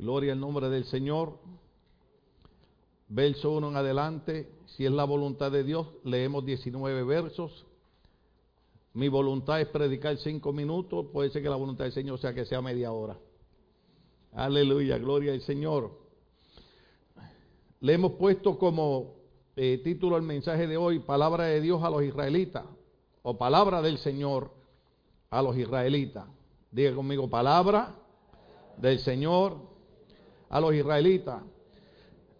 [0.00, 1.36] Gloria al nombre del Señor.
[3.08, 4.50] Verso 1 en adelante.
[4.64, 7.66] Si es la voluntad de Dios, leemos 19 versos.
[8.94, 11.08] Mi voluntad es predicar cinco minutos.
[11.12, 13.18] Puede ser que la voluntad del Señor sea que sea media hora.
[14.32, 15.90] Aleluya, gloria al Señor.
[17.80, 19.16] Le hemos puesto como
[19.54, 22.64] eh, título al mensaje de hoy, Palabra de Dios a los israelitas,
[23.22, 24.50] o Palabra del Señor
[25.28, 26.24] a los israelitas.
[26.70, 27.96] Diga conmigo, Palabra
[28.78, 29.69] del Señor
[30.50, 31.42] a los israelitas.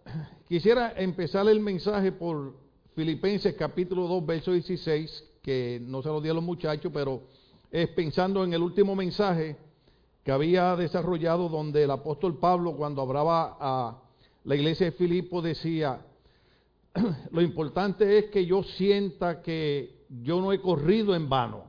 [0.47, 2.53] Quisiera empezar el mensaje por
[2.93, 7.23] Filipenses capítulo 2, verso 16, que no se lo di a los muchachos, pero
[7.71, 9.55] es pensando en el último mensaje
[10.23, 14.01] que había desarrollado donde el apóstol Pablo cuando hablaba a
[14.43, 16.05] la iglesia de Filipo decía,
[17.31, 21.63] lo importante es que yo sienta que yo no he corrido en vano.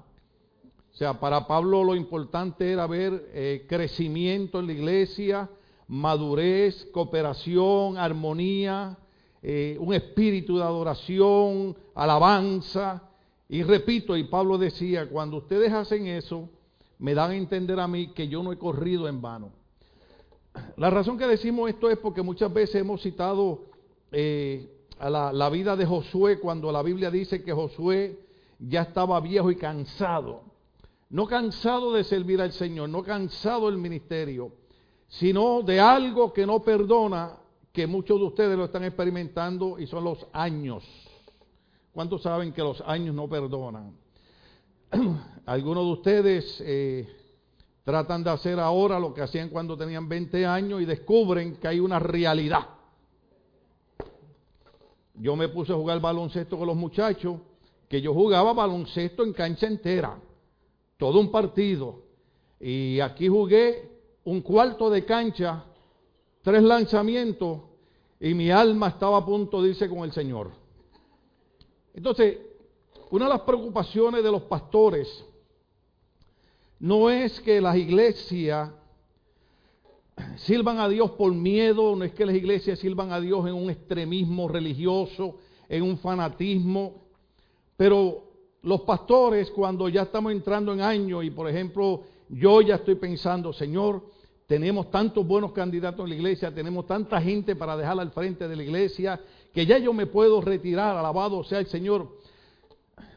[0.92, 5.48] O sea, para Pablo lo importante era ver eh, crecimiento en la iglesia,
[5.92, 8.96] madurez, cooperación, armonía,
[9.42, 13.10] eh, un espíritu de adoración, alabanza.
[13.46, 16.48] Y repito, y Pablo decía, cuando ustedes hacen eso,
[16.98, 19.52] me dan a entender a mí que yo no he corrido en vano.
[20.78, 23.66] La razón que decimos esto es porque muchas veces hemos citado
[24.12, 28.18] eh, a la, la vida de Josué cuando la Biblia dice que Josué
[28.58, 30.44] ya estaba viejo y cansado.
[31.10, 34.52] No cansado de servir al Señor, no cansado del ministerio,
[35.12, 37.36] sino de algo que no perdona,
[37.70, 40.84] que muchos de ustedes lo están experimentando y son los años.
[41.92, 43.94] ¿Cuántos saben que los años no perdonan?
[45.46, 47.06] Algunos de ustedes eh,
[47.84, 51.78] tratan de hacer ahora lo que hacían cuando tenían 20 años y descubren que hay
[51.78, 52.68] una realidad.
[55.14, 57.36] Yo me puse a jugar baloncesto con los muchachos,
[57.86, 60.18] que yo jugaba baloncesto en cancha entera,
[60.96, 62.00] todo un partido.
[62.58, 63.91] Y aquí jugué
[64.24, 65.64] un cuarto de cancha,
[66.42, 67.60] tres lanzamientos,
[68.20, 70.50] y mi alma estaba a punto de irse con el Señor.
[71.94, 72.38] Entonces,
[73.10, 75.24] una de las preocupaciones de los pastores
[76.78, 78.70] no es que las iglesias
[80.36, 83.70] sirvan a Dios por miedo, no es que las iglesias sirvan a Dios en un
[83.70, 85.36] extremismo religioso,
[85.68, 87.02] en un fanatismo,
[87.76, 88.24] pero
[88.62, 93.52] los pastores cuando ya estamos entrando en años y por ejemplo yo ya estoy pensando,
[93.52, 94.02] Señor,
[94.52, 98.54] tenemos tantos buenos candidatos en la iglesia, tenemos tanta gente para dejar al frente de
[98.54, 99.18] la iglesia,
[99.50, 102.18] que ya yo me puedo retirar, alabado sea el Señor.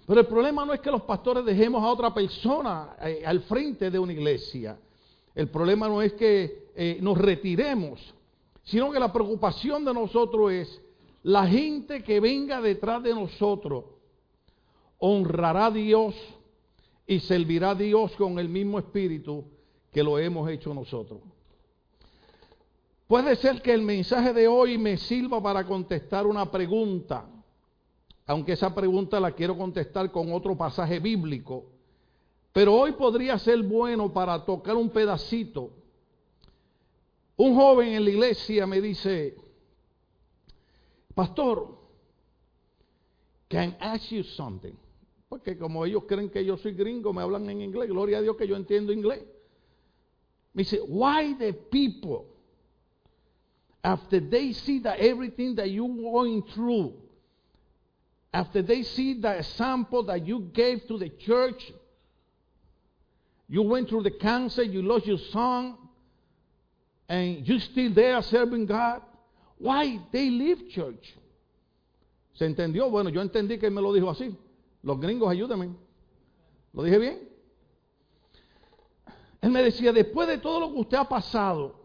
[0.08, 3.92] Pero el problema no es que los pastores dejemos a otra persona eh, al frente
[3.92, 4.80] de una iglesia.
[5.36, 8.16] El problema no es que eh, nos retiremos,
[8.64, 10.82] sino que la preocupación de nosotros es
[11.24, 13.84] la gente que venga detrás de nosotros
[15.00, 16.16] honrará a Dios
[17.06, 19.44] y servirá a Dios con el mismo espíritu
[19.96, 21.22] que lo hemos hecho nosotros.
[23.08, 27.26] Puede ser que el mensaje de hoy me sirva para contestar una pregunta
[28.28, 31.66] aunque esa pregunta la quiero contestar con otro pasaje bíblico.
[32.52, 35.72] Pero hoy podría ser bueno para tocar un pedacito.
[37.38, 39.36] Un joven en la iglesia me dice,
[41.14, 41.78] pastor,
[43.48, 44.74] can I ask you something?
[45.30, 47.90] Porque como ellos creen que yo soy gringo, me hablan en inglés.
[47.90, 49.24] Gloria a Dios que yo entiendo inglés.
[50.56, 52.26] Me dice, why the people,
[53.84, 56.94] after they see that everything that you're going through,
[58.34, 61.72] after they see the example that you gave to the church,
[63.48, 65.78] you went through the cancer, you lost your son,
[67.08, 69.02] and you still there serving God,
[69.58, 71.14] why they leave church?
[72.34, 72.90] ¿Se entendió?
[72.90, 74.36] Bueno, yo entendí que me lo dijo así.
[74.84, 75.74] Los gringos, ayúdenme.
[76.74, 77.35] ¿Lo dije bien?
[79.46, 81.76] Él me decía, después de todo lo que usted ha pasado,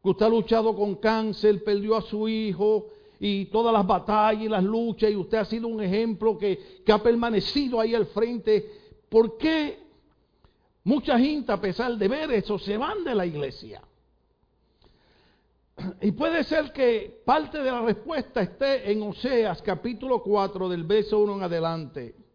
[0.00, 2.86] que usted ha luchado con cáncer, perdió a su hijo,
[3.18, 7.02] y todas las batallas y las luchas y usted ha sido un ejemplo que, ha
[7.02, 8.70] permanecido ahí al frente.
[9.08, 9.80] ¿Por qué
[10.84, 13.82] mucha gente a pesar de ver eso se van de la iglesia?
[16.02, 21.18] Y puede ser que parte de la respuesta esté en Oseas capítulo 4 del verso
[21.18, 22.25] 1 en adelante.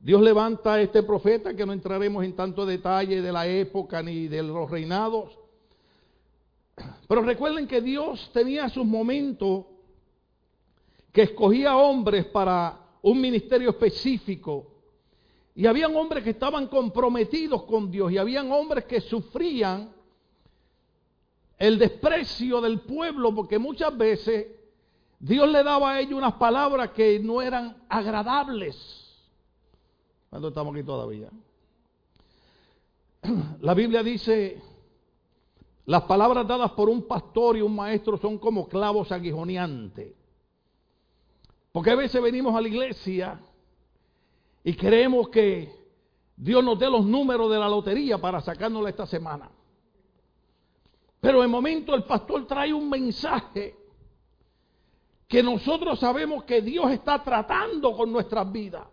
[0.00, 4.28] Dios levanta a este profeta que no entraremos en tanto detalle de la época ni
[4.28, 5.38] de los reinados,
[7.06, 9.66] pero recuerden que Dios tenía sus momentos
[11.12, 14.68] que escogía hombres para un ministerio específico.
[15.54, 19.92] Y habían hombres que estaban comprometidos con Dios y habían hombres que sufrían
[21.58, 24.46] el desprecio del pueblo porque muchas veces
[25.18, 28.99] Dios le daba a ellos unas palabras que no eran agradables.
[30.30, 31.28] ¿Cuándo estamos aquí todavía?
[33.60, 34.62] La Biblia dice
[35.86, 40.14] Las palabras dadas por un pastor y un maestro son como clavos aguijoneantes.
[41.72, 43.40] Porque a veces venimos a la iglesia
[44.62, 45.72] y creemos que
[46.36, 49.50] Dios nos dé los números de la lotería para sacárnosla esta semana.
[51.20, 53.76] Pero de momento el pastor trae un mensaje
[55.28, 58.86] que nosotros sabemos que Dios está tratando con nuestras vidas.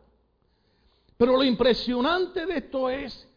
[1.18, 3.28] Pero lo impresionante de esto es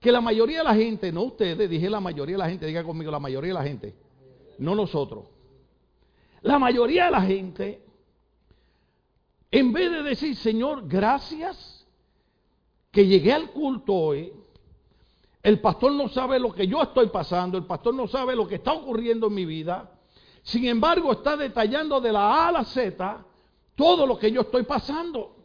[0.00, 2.82] que la mayoría de la gente, no ustedes, dije la mayoría de la gente, diga
[2.82, 3.94] conmigo, la mayoría de la gente,
[4.58, 5.26] no nosotros.
[6.40, 7.84] La mayoría de la gente,
[9.52, 11.86] en vez de decir, Señor, gracias
[12.90, 14.32] que llegué al culto hoy,
[15.44, 18.56] el pastor no sabe lo que yo estoy pasando, el pastor no sabe lo que
[18.56, 19.92] está ocurriendo en mi vida,
[20.42, 23.24] sin embargo está detallando de la A a la Z
[23.76, 25.41] todo lo que yo estoy pasando.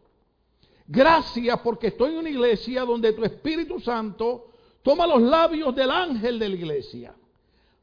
[0.88, 4.52] Gracias porque estoy en una iglesia donde tu Espíritu Santo
[4.82, 7.16] toma los labios del ángel de la iglesia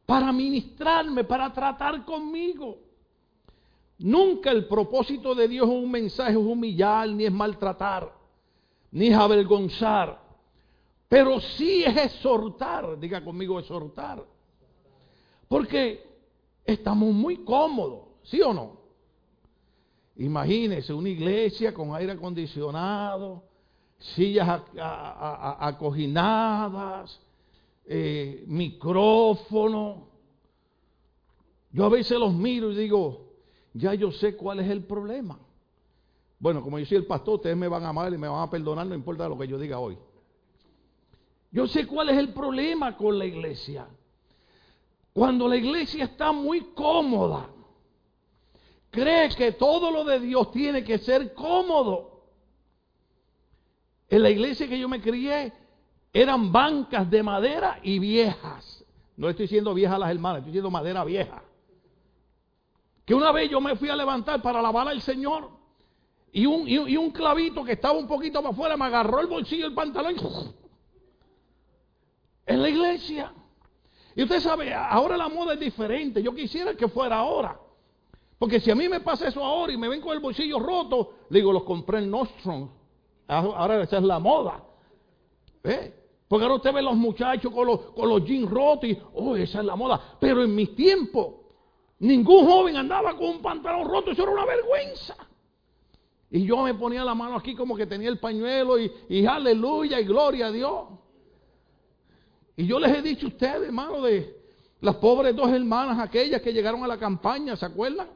[0.07, 2.79] para ministrarme, para tratar conmigo.
[3.99, 8.11] Nunca el propósito de Dios en un mensaje es humillar, ni es maltratar,
[8.91, 10.21] ni es avergonzar.
[11.07, 14.25] Pero sí es exhortar, diga conmigo exhortar.
[15.47, 16.05] Porque
[16.65, 18.84] estamos muy cómodos, ¿sí o no?
[20.17, 23.43] Imagínese una iglesia con aire acondicionado,
[23.99, 24.63] sillas
[25.61, 27.21] acoginadas,
[27.87, 30.09] eh, micrófono.
[31.73, 33.33] Yo a veces los miro y digo,
[33.73, 35.39] ya yo sé cuál es el problema.
[36.39, 38.51] Bueno, como yo soy el pastor, ustedes me van a amar y me van a
[38.51, 39.99] perdonar, no importa lo que yo diga hoy.
[41.51, 43.87] Yo sé cuál es el problema con la iglesia.
[45.13, 47.49] Cuando la iglesia está muy cómoda,
[48.95, 52.23] cree que todo lo de Dios tiene que ser cómodo.
[54.09, 55.53] En la iglesia que yo me crié
[56.13, 58.85] eran bancas de madera y viejas.
[59.17, 61.43] No estoy diciendo viejas las hermanas, estoy diciendo madera vieja.
[63.05, 65.51] Que una vez yo me fui a levantar para alabar al Señor
[66.33, 69.65] y un, y un clavito que estaba un poquito para afuera me agarró el bolsillo
[69.65, 70.17] del pantalón.
[72.47, 73.33] En la iglesia.
[74.17, 76.23] Y usted sabe, ahora la moda es diferente.
[76.23, 77.59] Yo quisiera que fuera ahora.
[78.39, 81.15] Porque si a mí me pasa eso ahora y me ven con el bolsillo roto,
[81.31, 82.69] le digo, los compré en Nordstrom.
[83.27, 84.63] Ahora esa es la moda.
[85.63, 85.95] ¿Eh?
[86.29, 89.61] Porque ahora usted ve los muchachos con los, con los jeans rotos y, oh, esa
[89.61, 90.17] es la moda.
[90.21, 91.35] Pero en mis tiempos,
[92.01, 95.17] ningún joven andaba con un pantalón roto, eso era una vergüenza.
[96.31, 100.01] Y yo me ponía la mano aquí como que tenía el pañuelo y, y aleluya
[100.01, 100.89] y gloria a Dios.
[102.57, 104.43] Y yo les he dicho a ustedes, hermano, de
[104.81, 108.09] las pobres dos hermanas aquellas que llegaron a la campaña, ¿se acuerdan?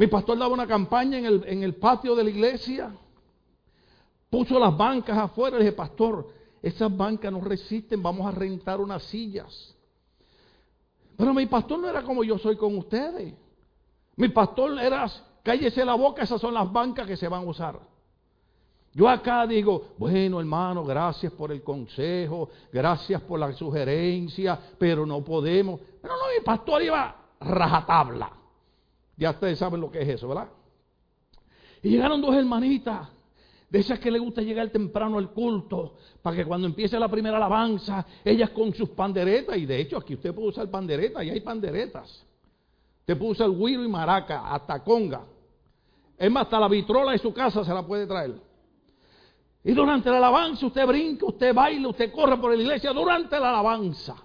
[0.00, 2.90] Mi pastor daba una campaña en el, en el patio de la iglesia.
[4.30, 5.58] Puso las bancas afuera.
[5.58, 6.26] Le dije, pastor,
[6.62, 9.76] esas bancas no resisten, vamos a rentar unas sillas.
[11.18, 13.34] Pero mi pastor no era como yo soy con ustedes.
[14.16, 15.06] Mi pastor era,
[15.42, 17.78] cállese la boca, esas son las bancas que se van a usar.
[18.94, 25.22] Yo acá digo, bueno hermano, gracias por el consejo, gracias por la sugerencia, pero no
[25.22, 25.78] podemos.
[26.00, 28.39] Pero no, mi pastor iba rajatabla.
[29.20, 30.48] Ya ustedes saben lo que es eso, ¿verdad?
[31.82, 33.06] Y llegaron dos hermanitas,
[33.68, 37.36] de esas que le gusta llegar temprano al culto, para que cuando empiece la primera
[37.36, 41.40] alabanza, ellas con sus panderetas, y de hecho aquí usted puede usar panderetas, y hay
[41.40, 42.26] panderetas.
[43.00, 45.22] Usted puede usar guiro y maraca, hasta conga.
[46.16, 48.40] Es más, hasta la vitrola de su casa se la puede traer.
[49.62, 53.50] Y durante la alabanza usted brinca, usted baila, usted corre por la iglesia durante la
[53.50, 54.16] alabanza.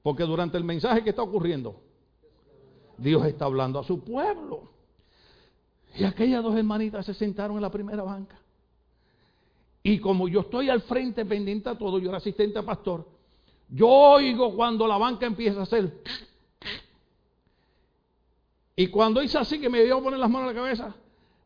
[0.00, 1.89] Porque durante el mensaje que está ocurriendo,
[3.00, 4.68] Dios está hablando a su pueblo.
[5.96, 8.38] Y aquellas dos hermanitas se sentaron en la primera banca.
[9.82, 13.08] Y como yo estoy al frente pendiente a todo, yo era asistente a pastor,
[13.70, 16.02] yo oigo cuando la banca empieza a hacer.
[18.76, 20.94] Y cuando hice así que me dio a poner las manos en la cabeza,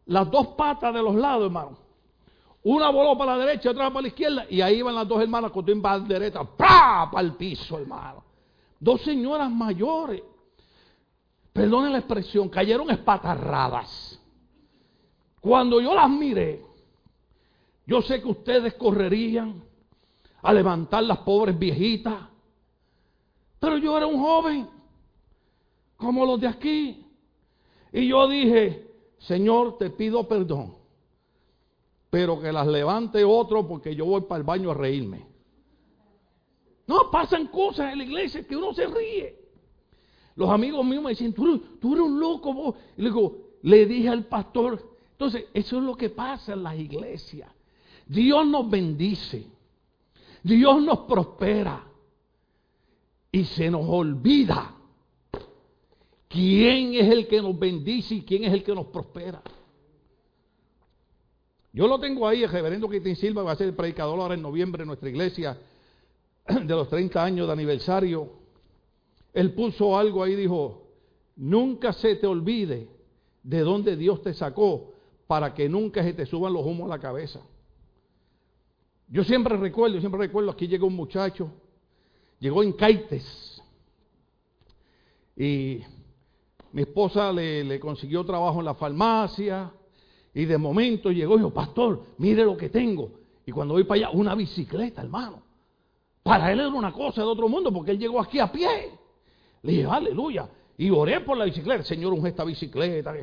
[0.06, 1.78] las dos patas de los lados, hermano.
[2.64, 5.52] Una voló para la derecha, otra para la izquierda, y ahí iban las dos hermanas
[5.52, 7.08] con tu bandereta, ¡pra!
[7.12, 8.24] para el piso, hermano.
[8.80, 10.22] Dos señoras mayores
[11.54, 14.20] perdonen la expresión, cayeron espatarradas.
[15.40, 16.60] Cuando yo las miré,
[17.86, 19.62] yo sé que ustedes correrían
[20.42, 22.18] a levantar las pobres viejitas,
[23.60, 24.68] pero yo era un joven,
[25.96, 27.06] como los de aquí.
[27.92, 30.74] Y yo dije, Señor, te pido perdón,
[32.10, 35.24] pero que las levante otro porque yo voy para el baño a reírme.
[36.88, 39.43] No, pasan cosas en la iglesia que uno se ríe.
[40.36, 42.74] Los amigos míos me dicen, tú, eres un loco vos.
[42.96, 46.78] Y le digo, le dije al pastor, entonces eso es lo que pasa en las
[46.78, 47.50] iglesias.
[48.06, 49.46] Dios nos bendice,
[50.42, 51.84] Dios nos prospera.
[53.30, 54.74] Y se nos olvida
[56.28, 59.42] quién es el que nos bendice y quién es el que nos prospera.
[61.72, 64.42] Yo lo tengo ahí, el reverendo Quitín Silva va a ser el predicador ahora en
[64.42, 65.58] noviembre en nuestra iglesia
[66.46, 68.43] de los 30 años de aniversario.
[69.34, 70.86] Él puso algo ahí, dijo,
[71.36, 72.88] nunca se te olvide
[73.42, 74.92] de dónde Dios te sacó
[75.26, 77.40] para que nunca se te suban los humos a la cabeza.
[79.08, 81.50] Yo siempre recuerdo, siempre recuerdo, aquí llegó un muchacho,
[82.38, 83.60] llegó en Caites,
[85.36, 85.80] y
[86.72, 89.72] mi esposa le, le consiguió trabajo en la farmacia,
[90.32, 93.10] y de momento llegó y dijo, pastor, mire lo que tengo.
[93.46, 95.42] Y cuando voy para allá, una bicicleta, hermano.
[96.22, 98.98] Para él era una cosa de otro mundo, porque él llegó aquí a pie.
[99.64, 100.48] Le dije, aleluya.
[100.76, 101.82] Y oré por la bicicleta.
[101.82, 103.14] Señor, un esta bicicleta.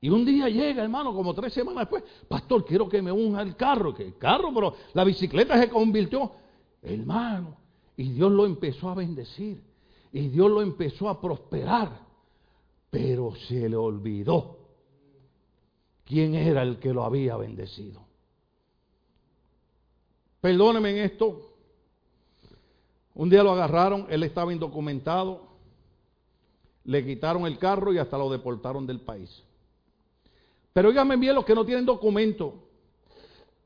[0.00, 3.54] Y un día llega, hermano, como tres semanas después, pastor, quiero que me unja el
[3.54, 3.94] carro.
[3.94, 6.32] Que el carro, pero la bicicleta se convirtió,
[6.82, 7.56] hermano.
[7.96, 9.62] Y Dios lo empezó a bendecir.
[10.12, 12.00] Y Dios lo empezó a prosperar.
[12.90, 14.58] Pero se le olvidó
[16.04, 18.02] quién era el que lo había bendecido.
[20.40, 21.51] Perdóneme en esto.
[23.14, 25.42] Un día lo agarraron, él estaba indocumentado,
[26.84, 29.42] le quitaron el carro y hasta lo deportaron del país.
[30.72, 32.54] Pero díganme bien los que no tienen documento.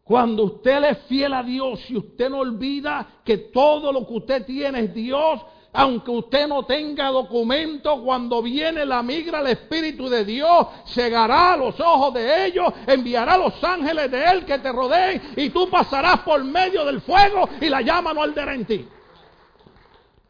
[0.03, 4.15] Cuando usted le es fiel a Dios y usted no olvida que todo lo que
[4.15, 5.41] usted tiene es Dios,
[5.73, 11.79] aunque usted no tenga documento, cuando viene la migra, el Espíritu de Dios cegará los
[11.81, 16.43] ojos de ellos, enviará los ángeles de Él que te rodeen y tú pasarás por
[16.43, 18.88] medio del fuego y la llama no arderá en ti.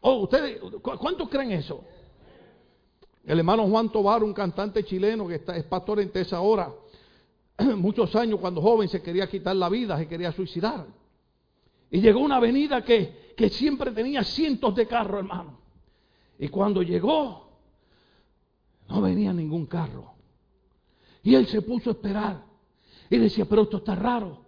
[0.08, 1.82] Oh, ustedes, ¿cuántos creen eso?
[3.24, 6.72] El hermano Juan Tobar, un cantante chileno que está, es pastor en Tesa ahora,
[7.76, 10.86] muchos años cuando joven se quería quitar la vida, se quería suicidar.
[11.90, 15.60] Y llegó una avenida que que siempre tenía cientos de carros, hermano.
[16.38, 17.60] Y cuando llegó,
[18.88, 20.14] no venía ningún carro.
[21.22, 22.44] Y él se puso a esperar.
[23.10, 24.44] Y decía, pero esto está raro.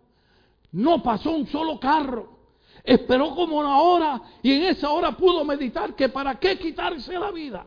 [0.73, 2.38] No pasó un solo carro.
[2.85, 7.31] Esperó como una hora y en esa hora pudo meditar que para qué quitarse la
[7.31, 7.67] vida.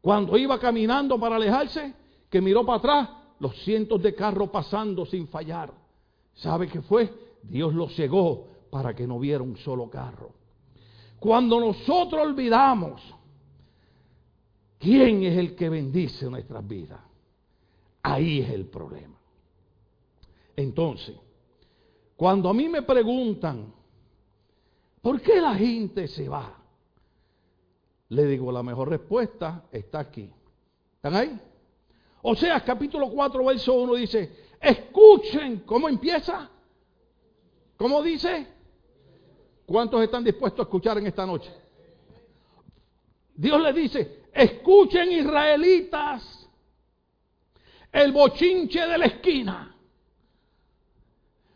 [0.00, 1.94] Cuando iba caminando para alejarse,
[2.28, 5.72] que miró para atrás, los cientos de carros pasando sin fallar.
[6.34, 7.12] ¿Sabe qué fue?
[7.42, 10.30] Dios lo cegó para que no viera un solo carro.
[11.18, 13.02] Cuando nosotros olvidamos
[14.78, 17.00] quién es el que bendice nuestras vidas,
[18.02, 19.16] ahí es el problema.
[20.56, 21.16] Entonces,
[22.16, 23.72] cuando a mí me preguntan,
[25.00, 26.58] ¿por qué la gente se va?
[28.08, 30.30] Le digo, la mejor respuesta está aquí.
[30.96, 31.40] ¿Están ahí?
[32.22, 36.48] O sea, capítulo 4, verso 1 dice, escuchen, ¿cómo empieza?
[37.76, 38.46] ¿Cómo dice?
[39.66, 41.52] ¿Cuántos están dispuestos a escuchar en esta noche?
[43.34, 46.48] Dios le dice, escuchen israelitas
[47.90, 49.71] el bochinche de la esquina.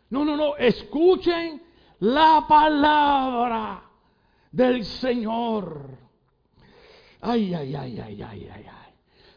[0.09, 1.61] No, no, no, escuchen
[1.99, 3.83] la palabra
[4.51, 5.97] del Señor.
[7.21, 8.93] Ay, ay, ay, ay, ay, ay, ay.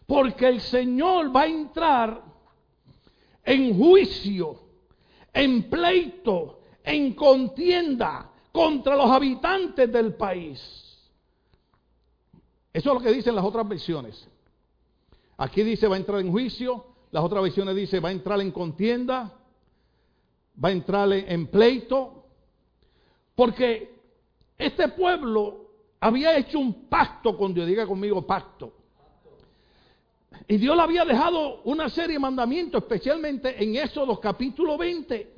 [0.07, 2.23] Porque el Señor va a entrar
[3.45, 4.61] en juicio,
[5.33, 10.61] en pleito, en contienda contra los habitantes del país.
[12.73, 14.29] Eso es lo que dicen las otras versiones.
[15.37, 18.53] Aquí dice va a entrar en juicio, las otras versiones dice va a entrar en
[18.53, 19.40] contienda,
[20.63, 22.25] va a entrar en pleito,
[23.35, 23.95] porque
[24.59, 28.75] este pueblo había hecho un pacto con Dios, diga conmigo pacto.
[30.49, 35.35] Y Dios le había dejado una serie de mandamientos, especialmente en Éxodo capítulo 20.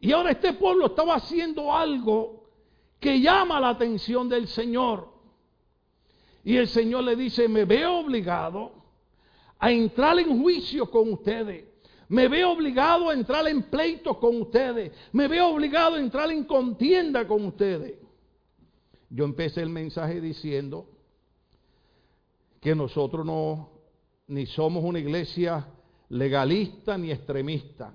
[0.00, 2.50] Y ahora este pueblo estaba haciendo algo
[3.00, 5.08] que llama la atención del Señor.
[6.42, 8.72] Y el Señor le dice, me veo obligado
[9.58, 11.73] a entrar en juicio con ustedes.
[12.08, 14.92] Me veo obligado a entrar en pleito con ustedes.
[15.12, 17.98] Me veo obligado a entrar en contienda con ustedes.
[19.10, 20.86] Yo empecé el mensaje diciendo
[22.60, 23.70] que nosotros no
[24.26, 25.66] ni somos una iglesia
[26.08, 27.92] legalista ni extremista.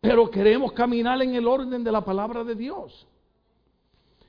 [0.00, 3.06] Pero queremos caminar en el orden de la palabra de Dios.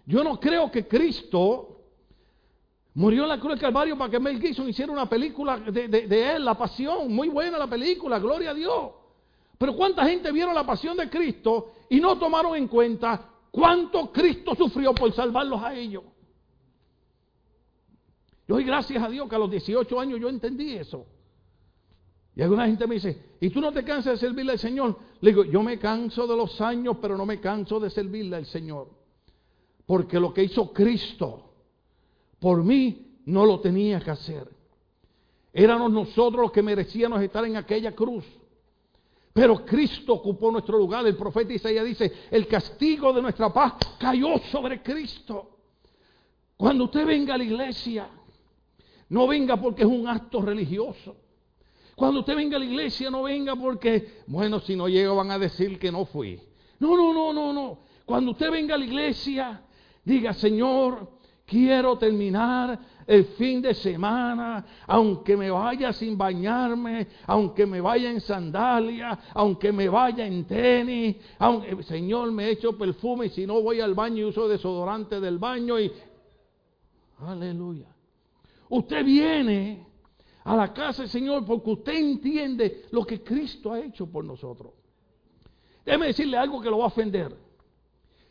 [0.06, 1.81] Yo no creo que Cristo
[2.94, 6.44] murió en la cruz del Calvario para que Mel Gibson hiciera una película de, él,
[6.44, 7.14] la pasión.
[7.14, 8.92] Muy buena la película, gloria a Dios.
[9.58, 14.56] Pero ¿cuánta gente vieron la pasión de Cristo y no tomaron en cuenta cuánto Cristo
[14.56, 16.04] sufrió por salvarlos a ellos?
[18.48, 21.06] Yo doy gracias a Dios que a los 18 años yo entendí eso.
[22.36, 24.98] Y alguna gente me dice, ¿y tú no te cansas de servirle al Señor?
[25.20, 28.46] Le digo, yo me canso de los años, pero no me canso de servirle al
[28.46, 28.90] Señor.
[29.86, 31.51] Porque lo que hizo Cristo
[32.42, 34.50] por mí no lo tenía que hacer.
[35.54, 38.26] Éramos nosotros los que merecíamos estar en aquella cruz.
[39.32, 41.06] Pero Cristo ocupó nuestro lugar.
[41.06, 45.60] El profeta Isaías dice, el castigo de nuestra paz cayó sobre Cristo.
[46.58, 48.10] Cuando usted venga a la iglesia,
[49.10, 51.16] no venga porque es un acto religioso.
[51.96, 55.38] Cuando usted venga a la iglesia, no venga porque, bueno, si no llego van a
[55.38, 56.42] decir que no fui.
[56.80, 57.80] No, no, no, no, no.
[58.04, 59.62] Cuando usted venga a la iglesia,
[60.04, 61.21] diga, Señor,
[61.52, 68.22] quiero terminar el fin de semana, aunque me vaya sin bañarme, aunque me vaya en
[68.22, 73.82] sandalia, aunque me vaya en tenis, aunque, Señor, me echo perfume y si no voy
[73.82, 75.76] al baño y uso desodorante del baño.
[77.20, 77.88] Aleluya.
[78.70, 79.86] Usted viene
[80.46, 84.72] a la casa del Señor porque usted entiende lo que Cristo ha hecho por nosotros.
[85.84, 87.36] Déjeme decirle algo que lo va a ofender.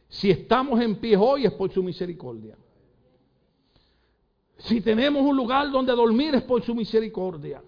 [0.08, 2.56] Si estamos en pie hoy es por su misericordia.
[4.60, 7.62] Si tenemos un lugar donde dormir es por su misericordia.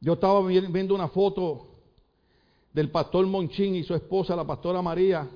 [0.00, 1.66] Yo estaba viendo una foto
[2.72, 5.28] del pastor Monchín y su esposa, la pastora María,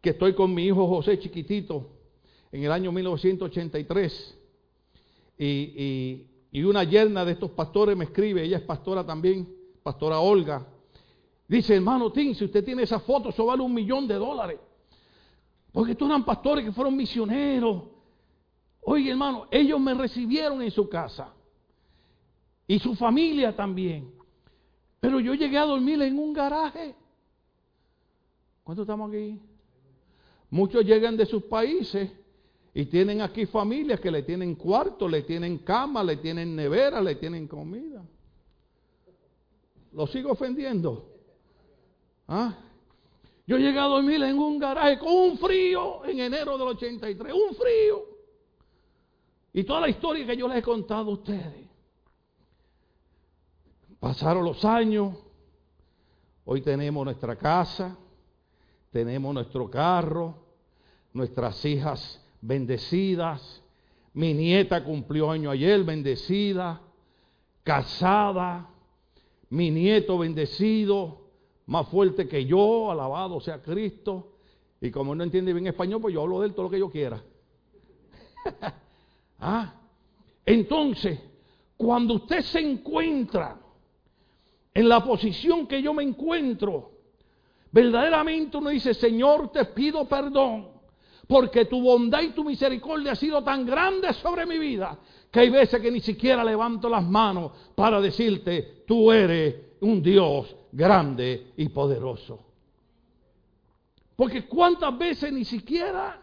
[0.00, 1.90] que estoy con mi hijo José chiquitito
[2.50, 4.38] en el año 1983.
[5.38, 9.48] Y, y una yerna de estos pastores me escribe, ella es pastora también,
[9.82, 10.66] pastora Olga.
[11.48, 14.60] Dice, hermano Tim, si usted tiene esa foto, eso vale un millón de dólares.
[15.72, 17.91] Porque estos eran pastores que fueron misioneros,
[18.82, 21.32] Oye, hermano, ellos me recibieron en su casa.
[22.66, 24.12] Y su familia también.
[25.00, 26.94] Pero yo llegué a dormir en un garaje.
[28.64, 29.40] ¿Cuántos estamos aquí?
[30.50, 32.10] Muchos llegan de sus países
[32.74, 37.16] y tienen aquí familias que le tienen cuarto, le tienen cama, le tienen nevera, le
[37.16, 38.04] tienen comida.
[39.92, 41.08] ¿Lo sigo ofendiendo?
[42.28, 42.54] ¿Ah?
[43.46, 47.54] Yo llegué a dormir en un garaje con un frío en enero del 83, un
[47.54, 48.11] frío.
[49.52, 51.68] Y toda la historia que yo les he contado a ustedes.
[54.00, 55.16] Pasaron los años,
[56.44, 57.96] hoy tenemos nuestra casa,
[58.90, 60.34] tenemos nuestro carro,
[61.12, 63.62] nuestras hijas bendecidas,
[64.14, 66.80] mi nieta cumplió año ayer, bendecida,
[67.62, 68.68] casada,
[69.50, 71.20] mi nieto bendecido,
[71.66, 74.32] más fuerte que yo, alabado sea Cristo.
[74.80, 76.90] Y como no entiende bien español, pues yo hablo de él todo lo que yo
[76.90, 77.22] quiera.
[79.44, 79.74] Ah,
[80.46, 81.18] entonces,
[81.76, 83.58] cuando usted se encuentra
[84.72, 86.92] en la posición que yo me encuentro,
[87.72, 90.68] verdaderamente uno dice, Señor, te pido perdón,
[91.26, 94.96] porque tu bondad y tu misericordia ha sido tan grande sobre mi vida,
[95.28, 100.54] que hay veces que ni siquiera levanto las manos para decirte, tú eres un Dios
[100.70, 102.38] grande y poderoso.
[104.14, 106.21] Porque cuántas veces ni siquiera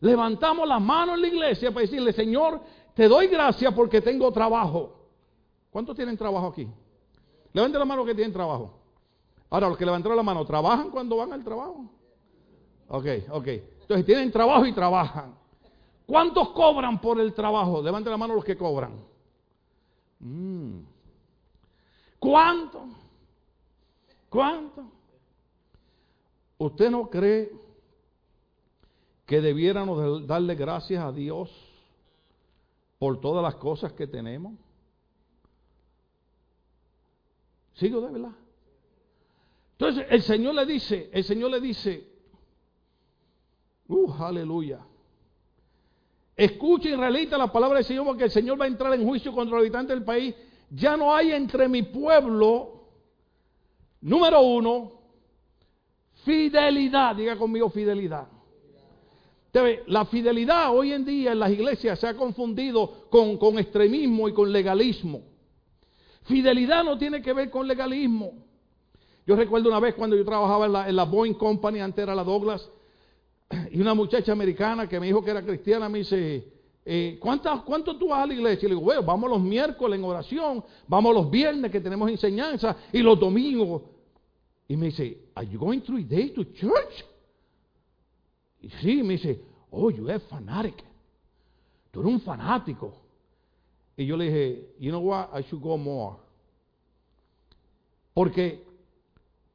[0.00, 2.60] levantamos las manos en la iglesia para decirle, Señor,
[2.94, 4.94] te doy gracias porque tengo trabajo.
[5.70, 6.68] ¿Cuántos tienen trabajo aquí?
[7.52, 8.74] Levanten la mano que tienen trabajo.
[9.50, 11.86] Ahora, los que levantaron la mano, ¿trabajan cuando van al trabajo?
[12.88, 13.46] Ok, ok.
[13.46, 15.34] Entonces tienen trabajo y trabajan.
[16.06, 17.82] ¿Cuántos cobran por el trabajo?
[17.82, 18.92] Levanten la mano los que cobran.
[20.20, 20.80] Mm.
[22.18, 22.88] ¿Cuánto?
[24.28, 24.84] ¿Cuánto?
[26.58, 27.52] ¿Usted no cree
[29.28, 31.50] que debiéramos darle gracias a Dios
[32.98, 34.54] por todas las cosas que tenemos?
[37.74, 38.32] ¿Sigo de verdad?
[39.72, 42.08] Entonces el Señor le dice, el Señor le dice,
[43.88, 44.80] uh, aleluya.
[46.34, 49.34] Escucha y realita la palabra del Señor porque el Señor va a entrar en juicio
[49.34, 50.34] contra los habitantes del país.
[50.70, 52.86] Ya no hay entre mi pueblo,
[54.00, 54.92] número uno,
[56.24, 57.14] fidelidad.
[57.14, 58.37] Diga conmigo fidelidad
[59.86, 64.52] la fidelidad hoy en día en las iglesias se ha confundido con, extremismo y con
[64.52, 65.22] legalismo.
[66.24, 68.34] Fidelidad no tiene que ver con legalismo.
[69.26, 72.14] Yo recuerdo una vez cuando yo trabajaba en la, en la Boeing Company, antes era
[72.14, 72.68] la Douglas,
[73.70, 76.52] y una muchacha americana que me dijo que era cristiana me dice,
[76.84, 78.66] eh, ¿cuánto tú vas a la iglesia?
[78.66, 82.76] Y le digo, bueno, vamos los miércoles en oración, vamos los viernes que tenemos enseñanza
[82.92, 83.82] y los domingos.
[84.68, 87.04] Y me dice, ¿Are you going three days to church?
[88.60, 89.40] Y sí, me dice,
[89.70, 90.84] oh, you are fanatic.
[91.90, 92.94] Tú eres un fanático.
[93.96, 96.16] Y yo le dije, you know what, I should go more.
[98.14, 98.64] Porque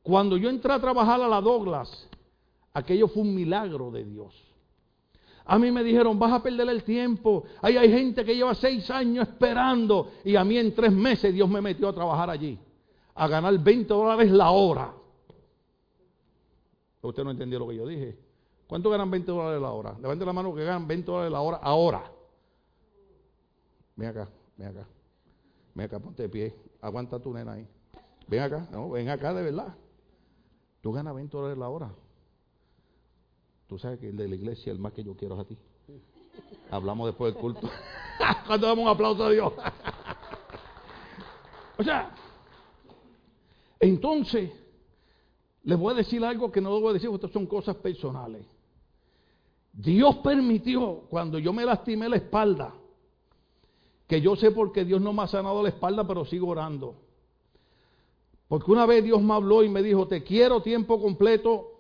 [0.02, 2.10] cuando yo entré a trabajar a la Douglas,
[2.74, 4.34] aquello fue un milagro de Dios.
[5.46, 7.44] A mí me dijeron, vas a perder el tiempo.
[7.62, 10.12] Ahí hay gente que lleva seis años esperando.
[10.24, 12.58] Y a mí en tres meses Dios me metió a trabajar allí.
[13.16, 14.94] A ganar 20 dólares la hora.
[17.02, 18.18] Usted no entendió lo que yo dije.
[18.68, 19.98] ¿Cuánto ganan 20 dólares la hora?
[20.00, 22.12] Levante la mano que ganan 20 dólares la hora ahora.
[23.96, 24.88] Ven acá, ven acá.
[25.76, 26.56] Ven acá, ponte de pie.
[26.82, 27.68] Aguanta tu nena ahí.
[28.28, 29.76] Ven acá, no, ven acá de verdad.
[30.82, 31.94] Tú ganas 20 dólares la hora.
[33.68, 35.58] Tú sabes que el de la iglesia, el más que yo quiero es a ti.
[36.72, 37.70] Hablamos después del culto.
[38.48, 39.54] Cuando damos un aplauso a Dios.
[41.78, 42.12] o sea,
[43.80, 44.52] entonces,
[45.64, 48.46] les voy a decir algo que no debo decir, porque estas son cosas personales.
[49.74, 52.74] Dios permitió, cuando yo me lastimé la espalda,
[54.08, 56.96] que yo sé porque Dios no me ha sanado la espalda, pero sigo orando.
[58.48, 61.80] Porque una vez Dios me habló y me dijo, te quiero tiempo completo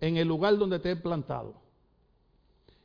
[0.00, 1.54] en el lugar donde te he plantado.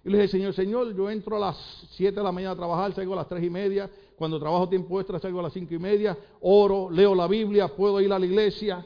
[0.03, 2.93] Y le dije, Señor, Señor, yo entro a las 7 de la mañana a trabajar,
[2.93, 3.89] salgo a las 3 y media.
[4.17, 6.17] Cuando trabajo tiempo extra, salgo a las 5 y media.
[6.41, 8.85] Oro, leo la Biblia, puedo ir a la iglesia.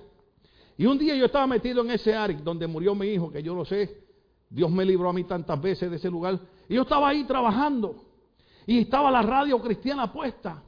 [0.78, 3.56] Y un día yo estaba metido en ese área donde murió mi hijo, que yo
[3.56, 4.05] lo sé.
[4.56, 6.40] Dios me libró a mí tantas veces de ese lugar.
[6.70, 7.94] Y yo estaba ahí trabajando.
[8.66, 10.64] Y estaba la radio cristiana puesta.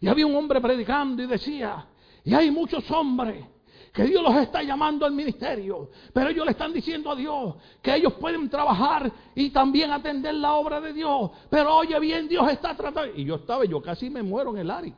[0.00, 1.86] Y había un hombre predicando y decía,
[2.24, 3.44] y hay muchos hombres
[3.92, 7.94] que Dios los está llamando al ministerio, pero ellos le están diciendo a Dios que
[7.94, 11.30] ellos pueden trabajar y también atender la obra de Dios.
[11.50, 13.14] Pero oye bien, Dios está tratando.
[13.14, 14.94] Y yo estaba, yo casi me muero en el área.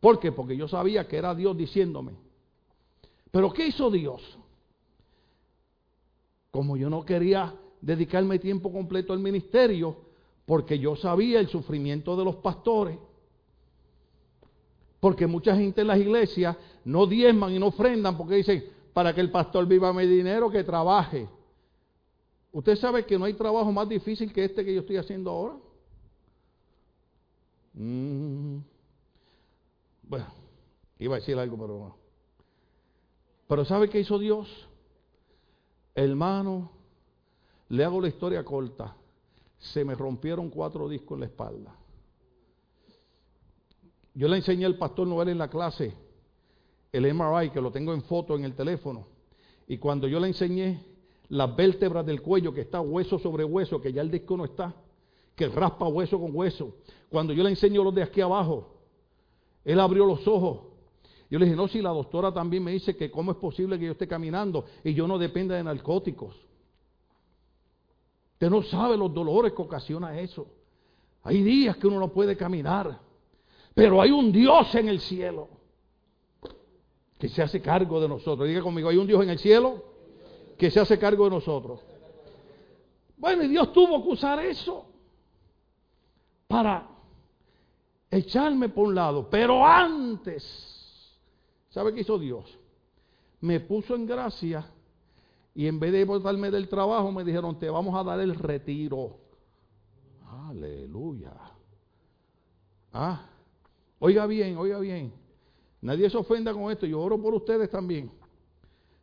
[0.00, 0.32] ¿Por qué?
[0.32, 2.12] Porque yo sabía que era Dios diciéndome.
[3.30, 4.38] Pero ¿qué hizo Dios?
[6.50, 9.96] Como yo no quería dedicarme tiempo completo al ministerio,
[10.46, 12.98] porque yo sabía el sufrimiento de los pastores,
[14.98, 19.20] porque mucha gente en las iglesias no diezman y no ofrendan porque dicen, para que
[19.20, 21.28] el pastor viva mi dinero, que trabaje.
[22.52, 25.54] ¿Usted sabe que no hay trabajo más difícil que este que yo estoy haciendo ahora?
[27.74, 28.58] Mm.
[30.02, 30.26] Bueno,
[30.98, 31.96] iba a decir algo, pero no.
[33.46, 34.68] Pero ¿sabe qué hizo Dios?
[36.00, 36.70] Hermano,
[37.68, 38.96] le hago la historia corta.
[39.58, 41.76] Se me rompieron cuatro discos en la espalda.
[44.14, 45.94] Yo le enseñé al pastor Noel en la clase
[46.90, 49.08] el MRI, que lo tengo en foto en el teléfono.
[49.68, 50.82] Y cuando yo le enseñé
[51.28, 54.74] las vértebras del cuello, que está hueso sobre hueso, que ya el disco no está,
[55.36, 56.76] que raspa hueso con hueso.
[57.10, 58.74] Cuando yo le enseño los de aquí abajo,
[59.66, 60.60] él abrió los ojos.
[61.30, 63.86] Yo le dije, no, si la doctora también me dice que cómo es posible que
[63.86, 66.34] yo esté caminando y yo no dependa de narcóticos.
[68.32, 70.48] Usted no sabe los dolores que ocasiona eso.
[71.22, 72.98] Hay días que uno no puede caminar,
[73.74, 75.48] pero hay un Dios en el cielo
[77.18, 78.48] que se hace cargo de nosotros.
[78.48, 79.84] Diga conmigo, hay un Dios en el cielo
[80.58, 81.80] que se hace cargo de nosotros.
[83.18, 84.86] Bueno, y Dios tuvo que usar eso
[86.48, 86.88] para
[88.10, 89.28] echarme por un lado.
[89.30, 90.79] Pero antes,
[91.70, 92.58] ¿sabe qué hizo Dios?
[93.40, 94.70] Me puso en gracia
[95.54, 99.18] y en vez de botarme del trabajo me dijeron, te vamos a dar el retiro.
[100.48, 101.32] Aleluya.
[102.92, 103.26] Ah,
[103.98, 105.12] oiga bien, oiga bien.
[105.82, 106.86] Nadie se ofenda con esto.
[106.86, 108.10] Yo oro por ustedes también.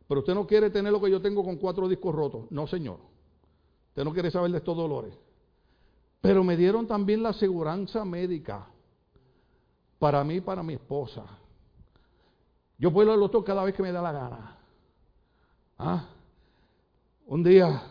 [0.06, 2.50] Pero usted no quiere tener lo que yo tengo con cuatro discos rotos.
[2.50, 2.98] No, señor.
[3.88, 5.12] Usted no quiere saber de estos dolores.
[6.20, 8.66] Pero me dieron también la aseguranza médica
[9.98, 11.24] para mí y para mi esposa.
[12.78, 14.56] Yo puedo ir al doctor cada vez que me da la gana.
[15.78, 16.06] ¿Ah?
[17.26, 17.82] Un día,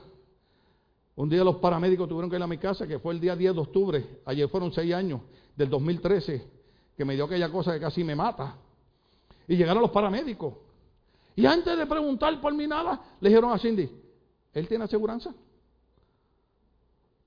[1.16, 3.54] un día los paramédicos tuvieron que ir a mi casa, que fue el día 10
[3.54, 4.22] de octubre.
[4.26, 5.22] Ayer fueron seis años,
[5.56, 6.52] del 2013,
[6.96, 8.56] que me dio aquella cosa que casi me mata.
[9.48, 10.54] Y llegaron los paramédicos.
[11.36, 13.90] Y antes de preguntar por mí nada, le dijeron a Cindy,
[14.54, 15.34] ¿él tiene aseguranza?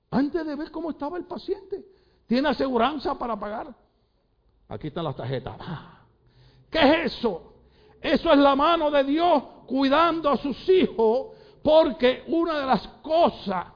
[0.09, 1.85] Antes de ver cómo estaba el paciente,
[2.27, 3.73] ¿tiene aseguranza para pagar?
[4.67, 5.55] Aquí están las tarjetas.
[6.69, 7.50] ¿Qué es eso?
[8.01, 11.27] Eso es la mano de Dios cuidando a sus hijos,
[11.63, 13.67] porque una de las cosas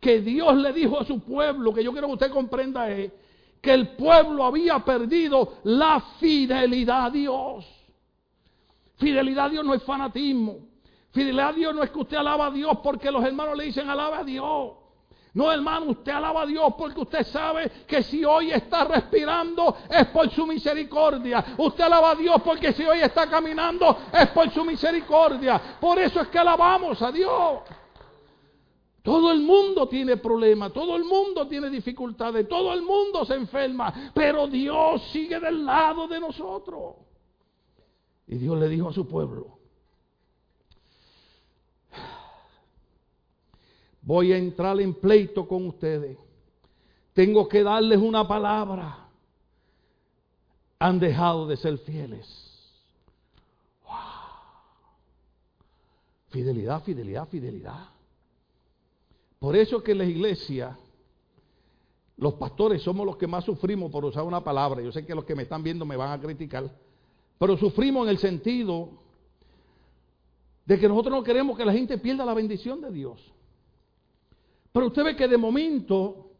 [0.00, 3.12] que Dios le dijo a su pueblo, que yo quiero que usted comprenda es,
[3.60, 7.64] que el pueblo había perdido la fidelidad a Dios.
[8.96, 10.58] Fidelidad a Dios no es fanatismo.
[11.12, 13.88] Fidelidad a Dios no es que usted alaba a Dios porque los hermanos le dicen
[13.88, 14.72] alaba a Dios.
[15.34, 20.06] No, hermano, usted alaba a Dios porque usted sabe que si hoy está respirando es
[20.06, 21.56] por su misericordia.
[21.58, 25.60] Usted alaba a Dios porque si hoy está caminando es por su misericordia.
[25.80, 27.62] Por eso es que alabamos a Dios.
[29.02, 34.12] Todo el mundo tiene problemas, todo el mundo tiene dificultades, todo el mundo se enferma,
[34.14, 36.94] pero Dios sigue del lado de nosotros.
[38.28, 39.58] Y Dios le dijo a su pueblo,
[44.04, 46.18] voy a entrar en pleito con ustedes,
[47.12, 49.08] tengo que darles una palabra,
[50.78, 52.44] han dejado de ser fieles.
[56.28, 57.88] Fidelidad, fidelidad, fidelidad.
[59.38, 60.76] Por eso que en la iglesia
[62.16, 64.82] los pastores somos los que más sufrimos por usar una palabra.
[64.82, 66.70] Yo sé que los que me están viendo me van a criticar,
[67.38, 68.90] pero sufrimos en el sentido
[70.66, 73.32] de que nosotros no queremos que la gente pierda la bendición de Dios.
[74.74, 76.32] Pero usted ve que de momento,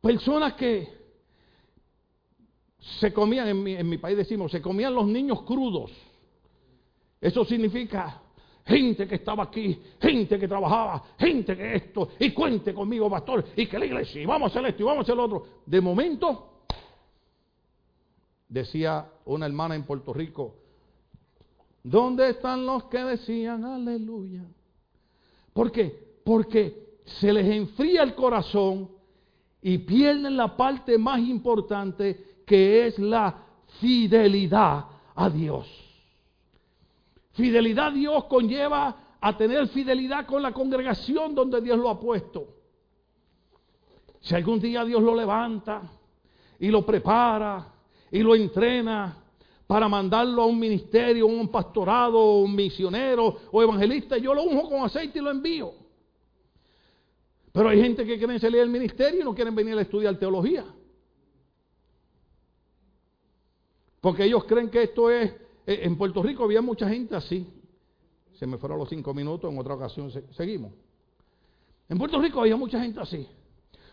[0.00, 0.88] personas que
[2.98, 5.92] se comían, en mi, país decimos, se comían los niños crudos.
[7.20, 8.20] Eso significa
[8.64, 13.68] gente que estaba aquí, gente que trabajaba, gente que esto, y cuente conmigo, pastor, y
[13.68, 15.46] que la iglesia, y vamos a hacer esto, y vamos a hacer lo otro.
[15.64, 16.64] De momento,
[18.48, 20.56] decía una hermana en Puerto Rico,
[21.84, 24.42] ¿dónde están los que decían aleluya?
[25.52, 26.16] ¿Por qué?
[26.24, 28.90] Porque se les enfría el corazón
[29.62, 33.42] y pierden la parte más importante que es la
[33.80, 35.66] fidelidad a Dios.
[37.32, 42.48] Fidelidad a Dios conlleva a tener fidelidad con la congregación donde Dios lo ha puesto.
[44.20, 45.82] Si algún día Dios lo levanta
[46.58, 47.72] y lo prepara
[48.10, 49.16] y lo entrena
[49.66, 54.84] para mandarlo a un ministerio, un pastorado, un misionero o evangelista, yo lo unjo con
[54.84, 55.85] aceite y lo envío.
[57.56, 60.62] Pero hay gente que quiere salir del ministerio y no quieren venir a estudiar teología.
[63.98, 65.30] Porque ellos creen que esto es
[65.66, 67.50] eh, en Puerto Rico había mucha gente así.
[68.34, 70.74] Se me fueron los cinco minutos, en otra ocasión seguimos.
[71.88, 73.26] En Puerto Rico había mucha gente así.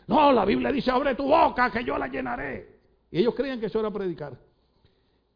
[0.08, 2.80] No, la Biblia dice, abre tu boca, que yo la llenaré.
[3.12, 4.38] Y ellos creían que eso era predicar.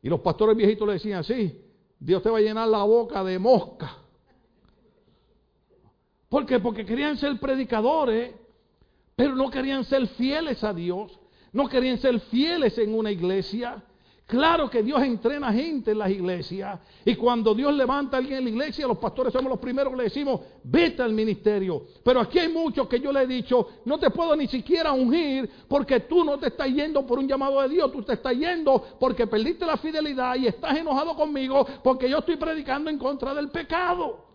[0.01, 1.63] Y los pastores viejitos le decían, sí,
[1.97, 3.99] Dios te va a llenar la boca de mosca.
[6.29, 6.59] ¿Por qué?
[6.59, 8.33] Porque querían ser predicadores,
[9.15, 11.19] pero no querían ser fieles a Dios,
[11.53, 13.83] no querían ser fieles en una iglesia,
[14.27, 18.43] Claro que Dios entrena gente en las iglesias y cuando Dios levanta a alguien en
[18.43, 21.83] la iglesia, los pastores somos los primeros que le decimos, vete al ministerio.
[22.03, 25.49] Pero aquí hay muchos que yo le he dicho, no te puedo ni siquiera ungir
[25.69, 28.83] porque tú no te estás yendo por un llamado de Dios, tú te estás yendo
[28.99, 33.49] porque perdiste la fidelidad y estás enojado conmigo porque yo estoy predicando en contra del
[33.49, 34.26] pecado.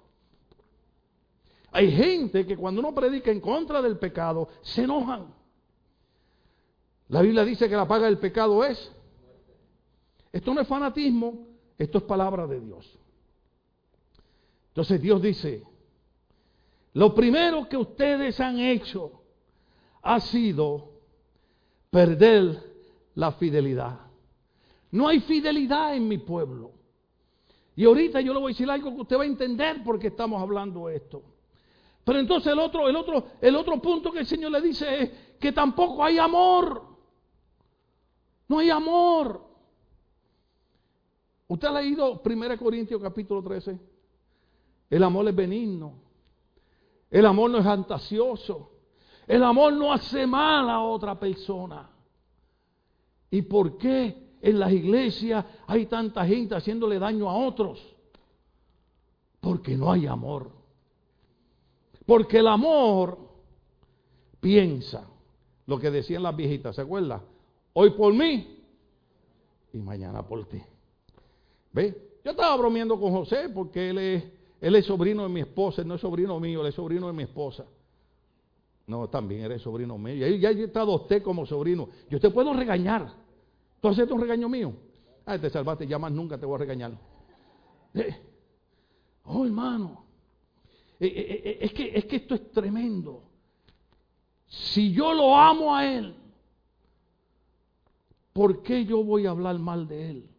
[1.72, 5.34] Hay gente que cuando uno predica en contra del pecado, se enojan.
[7.08, 8.92] La Biblia dice que la paga del pecado es
[10.32, 12.98] esto no es fanatismo, esto es palabra de Dios.
[14.68, 15.62] Entonces Dios dice,
[16.94, 19.22] lo primero que ustedes han hecho
[20.00, 20.92] ha sido
[21.90, 22.58] perder
[23.14, 24.00] la fidelidad.
[24.90, 26.72] No hay fidelidad en mi pueblo.
[27.76, 30.40] Y ahorita yo le voy a decir algo que usted va a entender porque estamos
[30.40, 31.22] hablando esto.
[32.04, 35.10] Pero entonces el otro, el otro, el otro punto que el Señor le dice es
[35.38, 36.82] que tampoco hay amor.
[38.48, 39.48] No hay amor.
[41.46, 43.78] ¿Usted ha leído 1 Corintios capítulo 13?
[44.90, 45.94] El amor es benigno.
[47.10, 48.70] El amor no es fantasioso.
[49.26, 51.88] El amor no hace mal a otra persona.
[53.30, 57.80] ¿Y por qué en las iglesias hay tanta gente haciéndole daño a otros?
[59.40, 60.61] Porque no hay amor.
[62.06, 63.18] Porque el amor
[64.40, 65.08] piensa
[65.66, 67.22] lo que decían las viejitas, ¿se acuerda?
[67.74, 68.58] Hoy por mí
[69.72, 70.60] y mañana por ti.
[71.72, 72.12] ¿Ve?
[72.24, 76.00] Yo estaba bromeando con José porque él es, sobrino de mi esposa, él no es
[76.00, 77.64] sobrino mío, él es sobrino de mi esposa.
[78.86, 80.26] No, también eres sobrino mío.
[80.26, 81.88] Y ya yo te adopté como sobrino.
[82.10, 83.12] Yo te puedo regañar.
[83.80, 84.72] ¿Tú aceptas un regaño mío?
[85.24, 86.92] Ah, te salvaste, ya más nunca te voy a regañar.
[87.94, 88.16] Eh,
[89.24, 90.04] oh, hermano.
[91.04, 93.24] Eh, eh, es, que, es que esto es tremendo.
[94.46, 96.14] Si yo lo amo a Él,
[98.32, 100.30] ¿por qué yo voy a hablar mal de Él?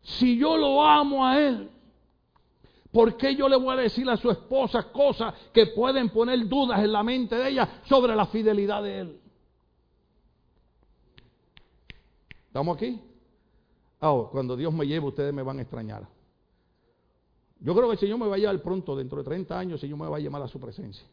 [0.00, 1.70] Si yo lo amo a Él,
[2.90, 6.82] ¿por qué yo le voy a decir a su esposa cosas que pueden poner dudas
[6.82, 9.20] en la mente de ella sobre la fidelidad de Él?
[12.46, 12.98] ¿Estamos aquí?
[14.00, 16.15] Ah, cuando Dios me lleve, ustedes me van a extrañar.
[17.60, 19.80] Yo creo que el Señor me va a llevar pronto, dentro de 30 años, el
[19.80, 21.06] Señor me va a llamar a su presencia.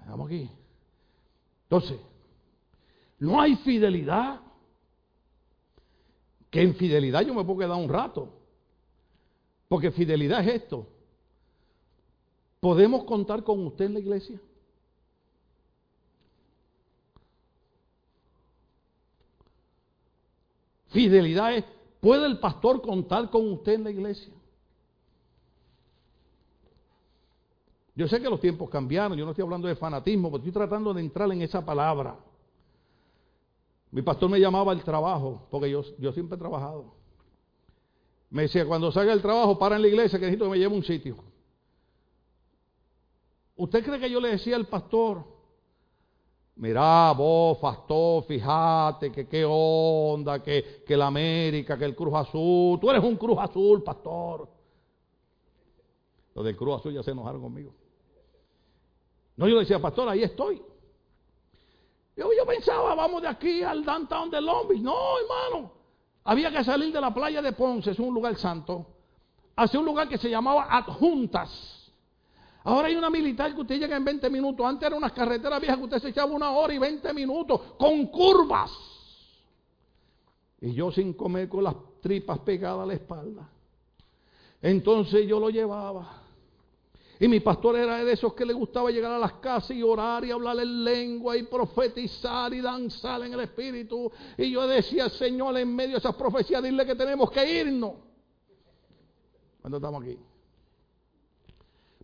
[0.00, 0.50] Estamos aquí.
[1.64, 1.98] Entonces,
[3.18, 4.40] no hay fidelidad
[6.50, 8.28] que en fidelidad yo me puedo quedar un rato.
[9.68, 10.86] Porque fidelidad es esto.
[12.60, 14.40] ¿Podemos contar con usted en la iglesia?
[20.88, 21.64] Fidelidad es,
[22.00, 24.32] ¿puede el pastor contar con usted en la iglesia?
[27.98, 30.94] Yo sé que los tiempos cambiaron, yo no estoy hablando de fanatismo, pero estoy tratando
[30.94, 32.16] de entrar en esa palabra.
[33.90, 35.82] Mi pastor me llamaba al trabajo, porque yo,
[36.12, 36.94] siempre he trabajado.
[38.30, 40.76] Me decía, cuando salga del trabajo, para en la iglesia, que necesito que me lleve
[40.76, 41.16] un sitio.
[43.56, 45.24] ¿Usted cree que yo le decía al pastor,
[46.54, 52.78] mira vos, pastor, fíjate que qué onda, que, que la América, que el Cruz Azul,
[52.78, 54.48] tú eres un Cruz Azul, pastor?
[56.36, 57.72] Los del Cruz Azul ya se enojaron conmigo.
[59.38, 60.60] No, yo le decía, pastor, ahí estoy.
[62.16, 64.68] Yo, yo pensaba, vamos de aquí al downtown de Long.
[64.82, 65.72] No, hermano.
[66.24, 68.84] Había que salir de la playa de Ponce, es un lugar santo,
[69.56, 71.92] hacia un lugar que se llamaba Adjuntas.
[72.64, 74.66] Ahora hay una militar que usted llega en 20 minutos.
[74.66, 78.08] Antes era una carretera vieja que usted se echaba una hora y 20 minutos con
[78.08, 78.72] curvas.
[80.60, 83.48] Y yo sin comer con las tripas pegadas a la espalda.
[84.60, 86.27] Entonces yo lo llevaba.
[87.20, 90.24] Y mi pastor era de esos que le gustaba llegar a las casas y orar
[90.24, 94.10] y hablar en lengua y profetizar y danzar en el espíritu.
[94.36, 97.94] Y yo decía, Señor, en medio de esas profecías, dile que tenemos que irnos.
[99.60, 100.16] Cuando estamos aquí.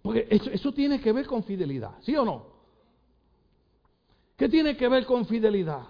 [0.03, 2.55] Porque eso, eso tiene que ver con fidelidad, ¿sí o no?
[4.37, 5.87] ¿Qué tiene que ver con fidelidad?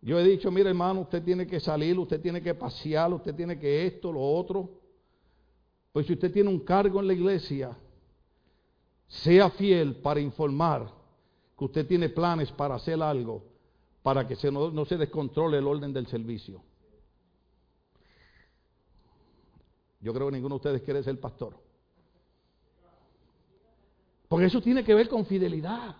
[0.00, 3.58] Yo he dicho, mire hermano, usted tiene que salir, usted tiene que pasear, usted tiene
[3.58, 4.79] que esto, lo otro.
[5.92, 7.76] Pues si usted tiene un cargo en la iglesia,
[9.08, 10.88] sea fiel para informar
[11.58, 13.42] que usted tiene planes para hacer algo,
[14.02, 16.62] para que se no, no se descontrole el orden del servicio.
[20.00, 21.54] Yo creo que ninguno de ustedes quiere ser pastor.
[24.28, 25.96] Porque eso tiene que ver con fidelidad.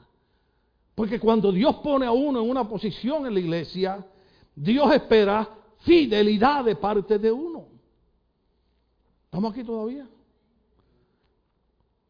[0.94, 4.06] Porque cuando Dios pone a uno en una posición en la iglesia,
[4.54, 5.48] Dios espera
[5.78, 7.69] fidelidad de parte de uno.
[9.30, 10.08] ¿Estamos aquí todavía?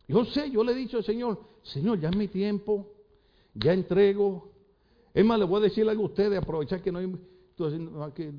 [0.08, 2.86] Yo sé, yo le he dicho al Señor, Señor, ya es mi tiempo,
[3.54, 4.48] ya entrego.
[5.12, 7.14] Es más, le voy a decir algo a ustedes, aprovechar que no hay
[8.06, 8.30] aquí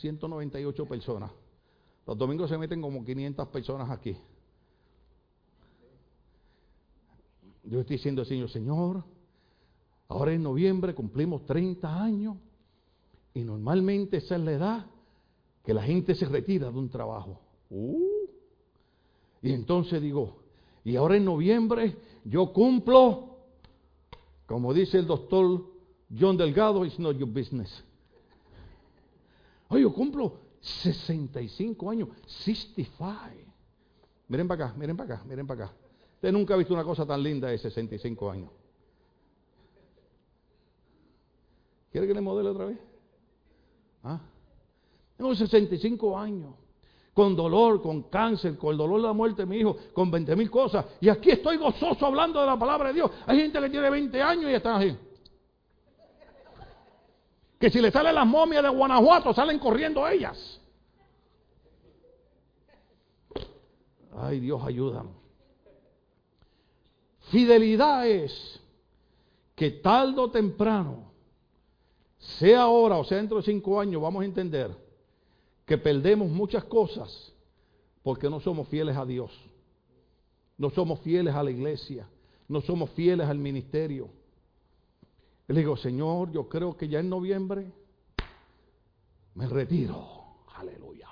[0.00, 1.30] 198 personas.
[2.04, 4.16] Los domingos se meten como 500 personas aquí.
[7.62, 9.04] Yo estoy diciendo al Señor, Señor,
[10.08, 12.36] ahora en noviembre cumplimos 30 años
[13.34, 14.86] y normalmente esa es la edad
[15.64, 17.38] que la gente se retira de un trabajo.
[17.70, 18.28] Uh.
[19.42, 20.36] Y entonces digo,
[20.84, 23.38] y ahora en noviembre yo cumplo,
[24.46, 25.64] como dice el doctor
[26.18, 27.84] John Delgado, it's not your business.
[29.68, 33.14] Oye, yo cumplo 65 años, 65.
[34.28, 35.74] Miren para acá, miren para acá, miren para acá.
[36.14, 38.50] Usted nunca ha visto una cosa tan linda de 65 años.
[41.90, 42.78] ¿Quiere que le modele otra vez?
[44.02, 44.20] ¿Ah?
[45.16, 46.54] Tengo 65 años
[47.14, 50.36] con dolor, con cáncer, con el dolor de la muerte de mi hijo, con 20
[50.36, 50.86] mil cosas.
[51.00, 53.10] Y aquí estoy gozoso hablando de la palabra de Dios.
[53.26, 54.96] Hay gente que tiene 20 años y están así.
[57.58, 60.60] Que si le salen las momias de Guanajuato, salen corriendo ellas.
[64.16, 65.12] Ay, Dios, ayúdanos.
[67.30, 68.60] Fidelidad es
[69.54, 71.12] que tarde o temprano,
[72.18, 74.89] sea ahora o sea dentro de cinco años, vamos a entender
[75.70, 77.32] que perdemos muchas cosas
[78.02, 79.30] porque no somos fieles a Dios,
[80.58, 82.08] no somos fieles a la iglesia,
[82.48, 84.08] no somos fieles al ministerio.
[85.46, 87.70] Le digo, Señor, yo creo que ya en noviembre
[89.36, 90.08] me retiro.
[90.56, 91.06] Aleluya.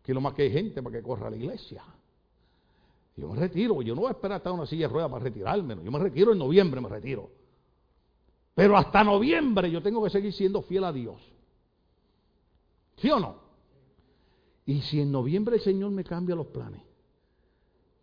[0.00, 1.82] Quiero más que hay gente para que corra a la iglesia.
[3.16, 5.74] Yo me retiro, yo no voy a esperar hasta una silla de ruedas para retirarme.
[5.82, 7.28] Yo me retiro en noviembre, me retiro.
[8.54, 11.35] Pero hasta noviembre yo tengo que seguir siendo fiel a Dios.
[12.96, 13.36] ¿Sí o no?
[14.64, 16.82] Y si en noviembre el Señor me cambia los planes,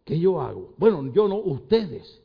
[0.06, 0.74] ¿qué yo hago?
[0.78, 2.22] Bueno, yo no, ustedes.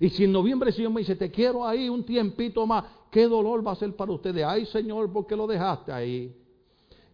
[0.00, 3.26] Y si en noviembre el Señor me dice, te quiero ahí un tiempito más, ¿qué
[3.26, 4.44] dolor va a ser para ustedes?
[4.44, 6.34] Ay, Señor, ¿por qué lo dejaste ahí?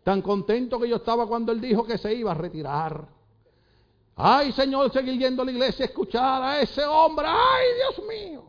[0.02, 3.08] Tan contento que yo estaba cuando Él dijo que se iba a retirar.
[4.16, 7.26] Ay, Señor, seguir yendo a la iglesia a escuchar a ese hombre.
[7.26, 8.44] Ay, Dios mío.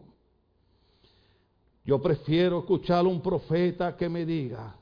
[1.85, 4.75] Yo prefiero escuchar a un profeta que me diga,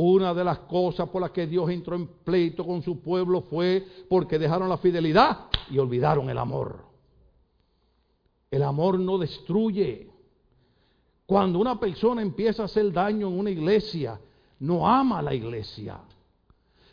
[0.00, 3.84] una de las cosas por las que Dios entró en pleito con su pueblo fue
[4.08, 6.84] porque dejaron la fidelidad y olvidaron el amor.
[8.48, 10.08] El amor no destruye.
[11.26, 14.20] Cuando una persona empieza a hacer daño en una iglesia,
[14.60, 15.98] no ama a la iglesia.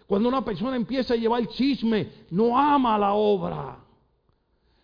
[0.08, 3.78] Cuando una persona empieza a llevar chisme, no ama la obra.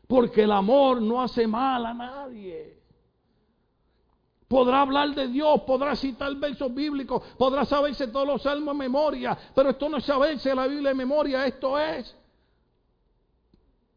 [0.08, 2.81] Porque el amor no hace mal a nadie
[4.52, 9.38] podrá hablar de Dios, podrá citar versos bíblicos, podrá saberse todos los salmos en memoria,
[9.56, 12.14] pero esto no es saberse la Biblia en memoria, esto es,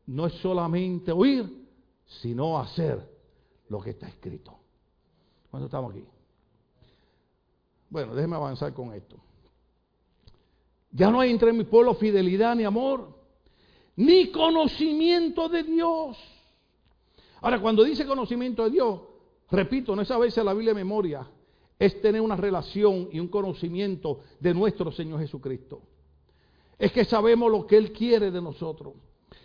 [0.06, 1.44] no es solamente oír,
[2.06, 3.04] sino hacer
[3.68, 4.56] lo que está escrito.
[5.50, 6.04] ¿Cuándo estamos aquí?
[7.90, 9.16] Bueno, déjeme avanzar con esto.
[10.92, 13.08] Ya no hay entre mi pueblo fidelidad ni amor,
[13.96, 16.16] ni conocimiento de Dios.
[17.40, 19.00] Ahora, cuando dice conocimiento de Dios,
[19.54, 21.28] repito, no es saberse la Biblia de memoria,
[21.78, 25.82] es tener una relación y un conocimiento de nuestro Señor Jesucristo.
[26.78, 28.94] Es que sabemos lo que Él quiere de nosotros.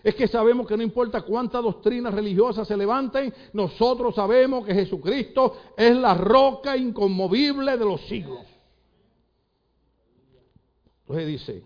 [0.03, 5.57] Es que sabemos que no importa cuántas doctrinas religiosas se levanten, nosotros sabemos que Jesucristo
[5.76, 8.45] es la roca inconmovible de los siglos.
[11.01, 11.64] Entonces dice,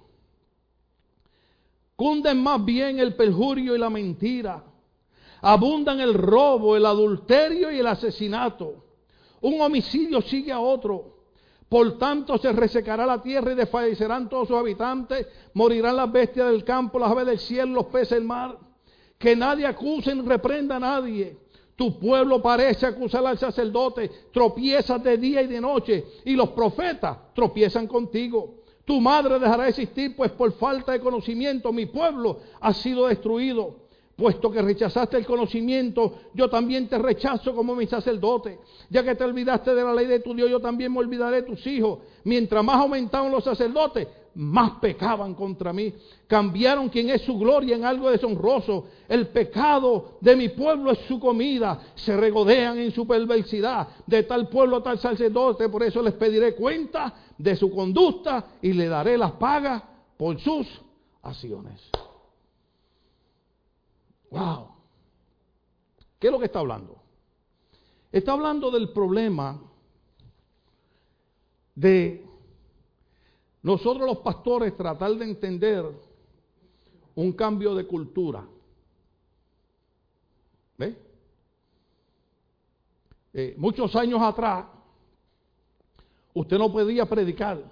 [1.96, 4.64] cunden más bien el perjurio y la mentira,
[5.44, 8.86] abundan el robo, el adulterio y el asesinato.
[9.42, 11.18] Un homicidio sigue a otro.
[11.68, 16.64] Por tanto se resecará la tierra y desfallecerán todos sus habitantes, morirán las bestias del
[16.64, 18.58] campo, las aves del cielo, los peces del mar.
[19.18, 21.38] Que nadie acuse ni reprenda a nadie.
[21.76, 27.18] Tu pueblo parece acusar al sacerdote, tropiezas de día y de noche, y los profetas
[27.34, 28.64] tropiezan contigo.
[28.86, 33.83] Tu madre dejará de existir, pues por falta de conocimiento mi pueblo ha sido destruido.
[34.16, 38.60] Puesto que rechazaste el conocimiento, yo también te rechazo como mi sacerdote.
[38.90, 41.48] Ya que te olvidaste de la ley de tu Dios, yo también me olvidaré de
[41.48, 42.00] tus hijos.
[42.24, 45.94] Mientras más aumentaban los sacerdotes, más pecaban contra mí.
[46.28, 48.86] Cambiaron quien es su gloria en algo deshonroso.
[49.08, 51.80] El pecado de mi pueblo es su comida.
[51.96, 53.88] Se regodean en su perversidad.
[54.06, 55.70] De tal pueblo, tal sacerdote.
[55.70, 59.82] Por eso les pediré cuenta de su conducta y le daré las pagas
[60.18, 60.68] por sus
[61.24, 61.82] acciones.
[64.34, 64.68] Wow.
[66.20, 66.98] ¿Qué es lo que está hablando?
[68.12, 69.62] Está hablando del problema
[71.76, 72.26] de
[73.62, 75.86] nosotros los pastores tratar de entender
[77.14, 78.44] un cambio de cultura.
[80.80, 80.98] ¿Ve?
[83.34, 84.66] Eh, muchos años atrás,
[86.34, 87.64] usted no podía predicar,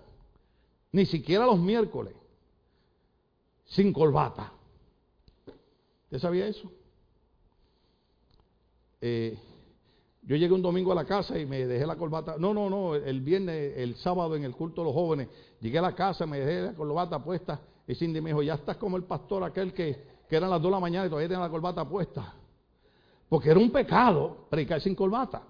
[0.92, 2.14] ni siquiera los miércoles,
[3.66, 4.61] sin corbata.
[6.12, 6.70] ¿Usted sabía eso?
[9.00, 9.40] Eh,
[10.24, 12.36] yo llegué un domingo a la casa y me dejé la corbata.
[12.38, 15.30] No, no, no, el viernes, el sábado en el culto de los jóvenes,
[15.62, 18.76] llegué a la casa, me dejé la corbata puesta y Cindy me dijo, ya estás
[18.76, 21.46] como el pastor aquel que, que eran las dos de la mañana y todavía tenía
[21.46, 22.36] la corbata puesta.
[23.30, 25.44] Porque era un pecado predicar sin corbata.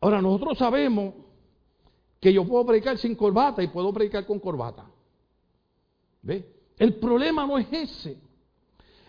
[0.00, 1.14] Ahora, nosotros sabemos
[2.18, 4.84] que yo puedo predicar sin corbata y puedo predicar con corbata.
[6.22, 6.44] ¿Ve?
[6.76, 8.31] El problema no es ese.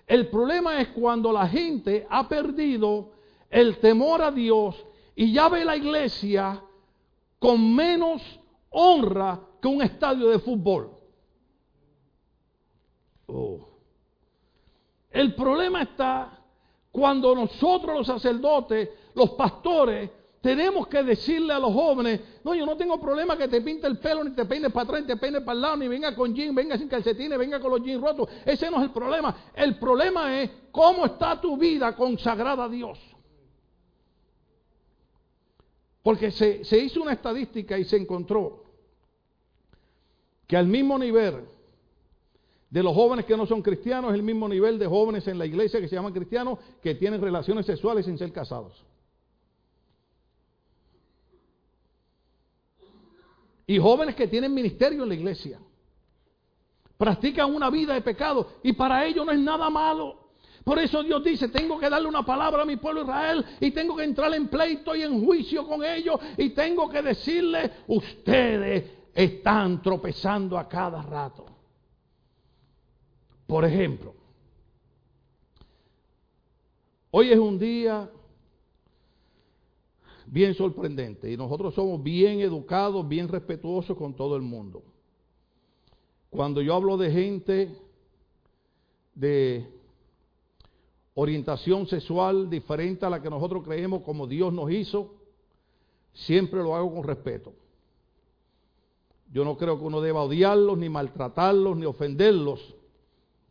[0.05, 3.11] El problema es cuando la gente ha perdido
[3.49, 4.75] el temor a Dios
[5.15, 6.61] y ya ve la iglesia
[7.39, 8.21] con menos
[8.69, 10.91] honra que un estadio de fútbol.
[13.27, 13.67] Oh.
[15.09, 16.39] El problema está
[16.91, 20.09] cuando nosotros los sacerdotes, los pastores,
[20.43, 23.97] tenemos que decirle a los jóvenes, no, yo no tengo problema que te pinte el
[23.97, 26.35] pelo, ni te peines para atrás, ni te peines para el lado, ni venga con
[26.35, 28.27] jeans, venga sin calcetines, venga con los jeans rotos.
[28.45, 29.33] Ese no es el problema.
[29.55, 32.99] El problema es cómo está tu vida consagrada a Dios.
[36.01, 38.65] Porque se, se hizo una estadística y se encontró
[40.45, 41.45] que al mismo nivel
[42.69, 45.45] de los jóvenes que no son cristianos, es el mismo nivel de jóvenes en la
[45.45, 48.83] iglesia que se llaman cristianos que tienen relaciones sexuales sin ser casados.
[53.65, 55.59] Y jóvenes que tienen ministerio en la iglesia.
[56.97, 60.23] Practican una vida de pecado y para ellos no es nada malo.
[60.63, 63.95] Por eso Dios dice, tengo que darle una palabra a mi pueblo Israel y tengo
[63.95, 69.81] que entrar en pleito y en juicio con ellos y tengo que decirle, ustedes están
[69.81, 71.45] tropezando a cada rato.
[73.45, 74.15] Por ejemplo,
[77.11, 78.09] hoy es un día
[80.33, 81.31] bien sorprendente.
[81.31, 84.81] Y nosotros somos bien educados, bien respetuosos con todo el mundo.
[86.31, 87.77] Cuando yo hablo de gente
[89.13, 89.67] de
[91.13, 95.13] orientación sexual diferente a la que nosotros creemos como Dios nos hizo,
[96.13, 97.53] siempre lo hago con respeto.
[99.31, 102.73] Yo no creo que uno deba odiarlos, ni maltratarlos, ni ofenderlos.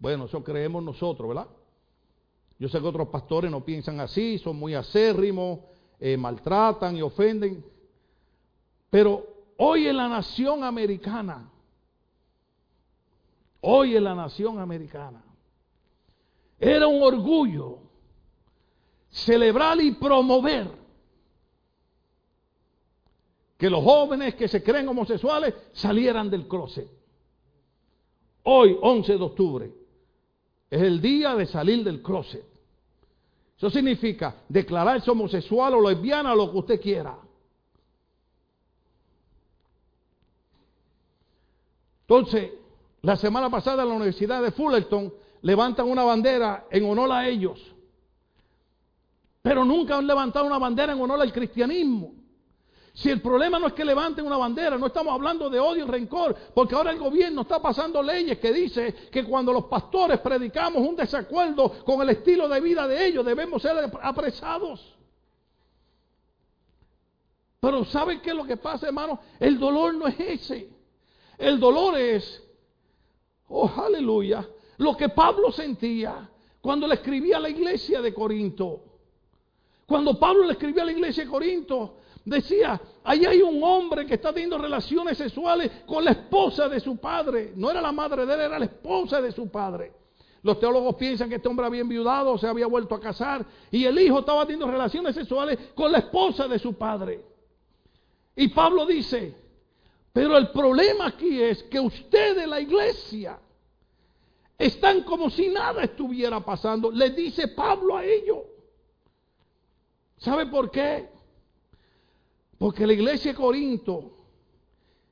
[0.01, 1.47] Bueno, eso creemos nosotros, ¿verdad?
[2.59, 5.61] Yo sé que otros pastores no piensan así, son muy acérrimos,
[6.05, 7.65] eh, maltratan y ofenden.
[8.91, 9.25] Pero
[9.57, 11.49] hoy en la nación americana,
[13.61, 15.23] hoy en la nación americana,
[16.59, 17.79] era un orgullo
[19.11, 20.73] celebrar y promover
[23.57, 26.91] que los jóvenes que se creen homosexuales salieran del closet.
[28.43, 29.73] Hoy, 11 de octubre,
[30.69, 32.52] es el día de salir del closet.
[33.63, 37.17] Eso significa declararse homosexual o lesbiana o lo que usted quiera.
[42.01, 42.51] Entonces,
[43.03, 47.61] la semana pasada en la Universidad de Fullerton levantan una bandera en honor a ellos.
[49.43, 52.15] Pero nunca han levantado una bandera en honor al cristianismo.
[52.95, 55.89] Si el problema no es que levanten una bandera, no estamos hablando de odio y
[55.89, 60.87] rencor, porque ahora el gobierno está pasando leyes que dice que cuando los pastores predicamos
[60.87, 64.95] un desacuerdo con el estilo de vida de ellos, debemos ser apresados.
[67.61, 69.21] Pero ¿saben qué es lo que pasa, hermano?
[69.41, 70.69] El dolor no es ese.
[71.39, 72.43] El dolor es,
[73.49, 76.29] oh aleluya, lo que Pablo sentía
[76.61, 78.81] cuando le escribía a la iglesia de Corinto.
[79.87, 84.15] Cuando Pablo le escribía a la iglesia de Corinto, Decía, ahí hay un hombre que
[84.15, 87.53] está teniendo relaciones sexuales con la esposa de su padre.
[87.57, 89.93] No era la madre de él, era la esposa de su padre.
[90.43, 93.99] Los teólogos piensan que este hombre había enviudado, se había vuelto a casar y el
[93.99, 97.25] hijo estaba teniendo relaciones sexuales con la esposa de su padre.
[98.35, 99.37] Y Pablo dice,
[100.13, 103.39] pero el problema aquí es que ustedes, la iglesia,
[104.59, 106.91] están como si nada estuviera pasando.
[106.91, 108.39] Le dice Pablo a ellos.
[110.19, 111.09] ¿Sabe por qué?
[112.63, 114.13] Porque la iglesia de Corinto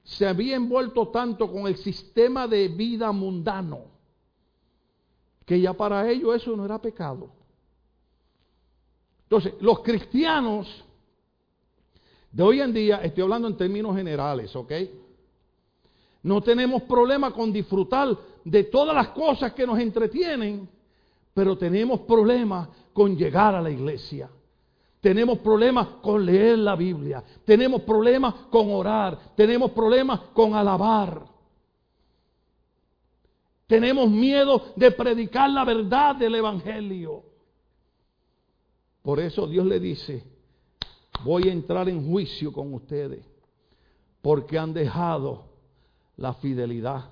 [0.05, 3.87] se había envuelto tanto con el sistema de vida mundano
[5.45, 7.29] que ya para ellos eso no era pecado.
[9.25, 10.85] Entonces, los cristianos
[12.31, 14.73] de hoy en día, estoy hablando en términos generales, ¿ok?
[16.23, 20.69] No tenemos problema con disfrutar de todas las cosas que nos entretienen,
[21.35, 24.31] pero tenemos problemas con llegar a la iglesia.
[25.01, 27.25] Tenemos problemas con leer la Biblia.
[27.45, 29.35] Tenemos problemas con orar.
[29.35, 31.27] Tenemos problemas con alabar.
[33.67, 37.23] Tenemos miedo de predicar la verdad del Evangelio.
[39.03, 40.25] Por eso Dios le dice,
[41.25, 43.25] voy a entrar en juicio con ustedes,
[44.21, 45.45] porque han dejado
[46.17, 47.11] la fidelidad.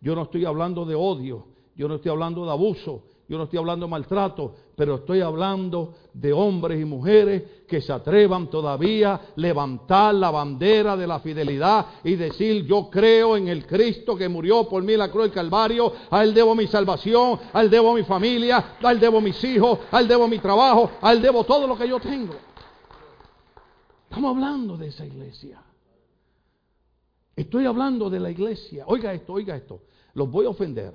[0.00, 3.58] Yo no estoy hablando de odio, yo no estoy hablando de abuso, yo no estoy
[3.58, 9.20] hablando de maltrato, pero estoy hablando de hombres y mujeres que se atrevan todavía a
[9.36, 14.66] levantar la bandera de la fidelidad y decir, yo creo en el Cristo que murió
[14.70, 17.92] por mí en la cruz del Calvario, a él debo mi salvación, a él debo
[17.92, 21.44] mi familia, a él debo mis hijos, a él debo mi trabajo, a él debo
[21.44, 22.32] todo lo que yo tengo.
[24.04, 25.62] Estamos hablando de esa iglesia.
[27.36, 28.84] Estoy hablando de la iglesia.
[28.86, 29.82] Oiga esto, oiga esto.
[30.14, 30.94] Los voy a ofender.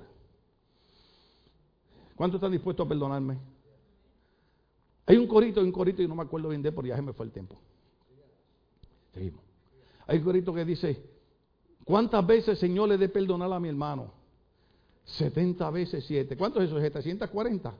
[2.15, 3.53] ¿Cuántos están dispuestos a perdonarme?
[5.06, 7.14] Hay un corito, hay un corito y no me acuerdo bien de porque ya me
[7.14, 7.58] fue el tiempo.
[9.14, 9.43] Seguimos.
[10.08, 11.03] Hay un corito que dice,
[11.84, 14.12] ¿cuántas veces Señor le dé perdonar a mi hermano?
[15.06, 16.36] 70 veces 7.
[16.36, 16.80] ¿Cuántos es eso?
[16.80, 17.74] 740.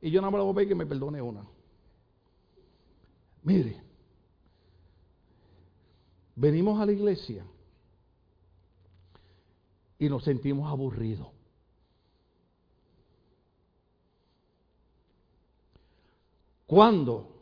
[0.00, 1.44] Y yo no me lo voy a pedir que me perdone una.
[3.42, 3.80] Mire,
[6.36, 7.44] venimos a la iglesia
[9.98, 11.28] y nos sentimos aburridos.
[16.66, 17.32] Cuando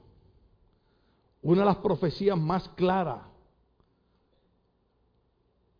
[1.43, 3.23] una de las profecías más claras,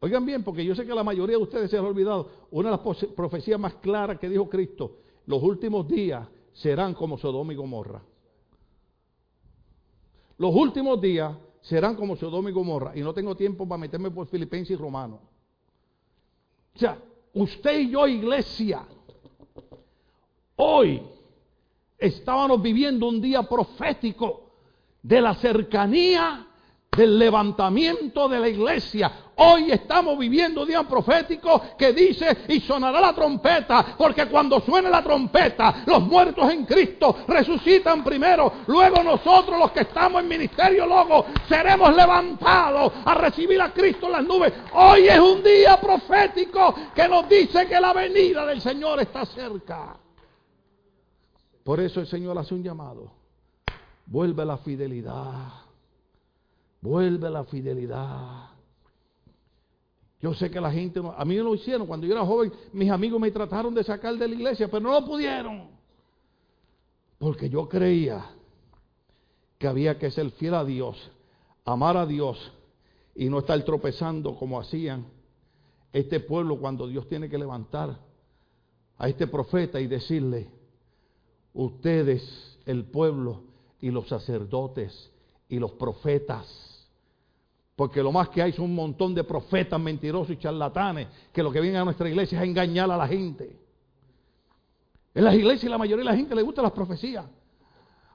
[0.01, 2.77] oigan bien, porque yo sé que la mayoría de ustedes se han olvidado, una de
[2.77, 8.03] las profecías más claras que dijo Cristo, los últimos días serán como Sodoma y Gomorra.
[10.39, 12.93] Los últimos días serán como Sodoma y Gomorra.
[12.97, 15.21] Y no tengo tiempo para meterme por Filipenses y Romanos.
[16.75, 16.99] O sea,
[17.33, 18.87] usted y yo, iglesia,
[20.57, 21.03] hoy
[21.99, 24.51] estábamos viviendo un día profético
[25.03, 26.47] de la cercanía
[26.97, 29.11] del levantamiento de la iglesia.
[29.37, 34.89] Hoy estamos viviendo un día profético que dice y sonará la trompeta, porque cuando suene
[34.89, 40.87] la trompeta, los muertos en Cristo resucitan primero, luego nosotros los que estamos en ministerio
[40.87, 44.53] luego seremos levantados a recibir a Cristo en las nubes.
[44.73, 49.97] Hoy es un día profético que nos dice que la venida del Señor está cerca.
[51.65, 53.11] Por eso el Señor hace un llamado.
[54.07, 55.53] Vuelve la fidelidad.
[56.81, 58.51] Vuelve la fidelidad.
[60.21, 61.87] Yo sé que la gente, a mí no lo hicieron.
[61.87, 64.93] Cuando yo era joven, mis amigos me trataron de sacar de la iglesia, pero no
[64.93, 65.69] lo pudieron.
[67.19, 68.25] Porque yo creía
[69.59, 71.11] que había que ser fiel a Dios,
[71.65, 72.53] amar a Dios
[73.15, 75.07] y no estar tropezando como hacían
[75.93, 77.99] este pueblo cuando Dios tiene que levantar
[78.99, 80.51] a este profeta y decirle,
[81.55, 83.43] ustedes, el pueblo
[83.81, 85.11] y los sacerdotes
[85.49, 86.47] y los profetas.
[87.77, 91.51] Porque lo más que hay son un montón de profetas mentirosos y charlatanes que lo
[91.51, 93.57] que vienen a nuestra iglesia es engañar a la gente.
[95.15, 97.25] En las iglesias la mayoría de la gente le gusta las profecías.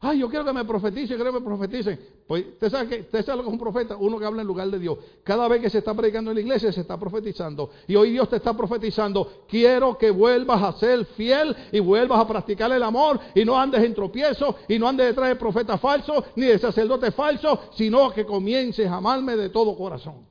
[0.02, 2.00] Ay, yo quiero que me profetice, quiero que me profeticen.
[2.26, 3.98] Pues, ¿usted sabe, que, ¿usted sabe lo que es un profeta?
[3.98, 4.98] Uno que habla en lugar de Dios.
[5.24, 7.70] Cada vez que se está predicando en la iglesia, se está profetizando.
[7.86, 9.44] Y hoy Dios te está profetizando.
[9.46, 13.84] Quiero que vuelvas a ser fiel y vuelvas a practicar el amor y no andes
[13.84, 18.26] en tropiezo y no andes detrás de profeta falso ni de sacerdote falso, sino que
[18.26, 20.26] comiences a amarme de todo corazón.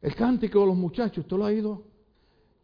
[0.00, 1.82] El cántico de los muchachos, ¿usted lo ha ido?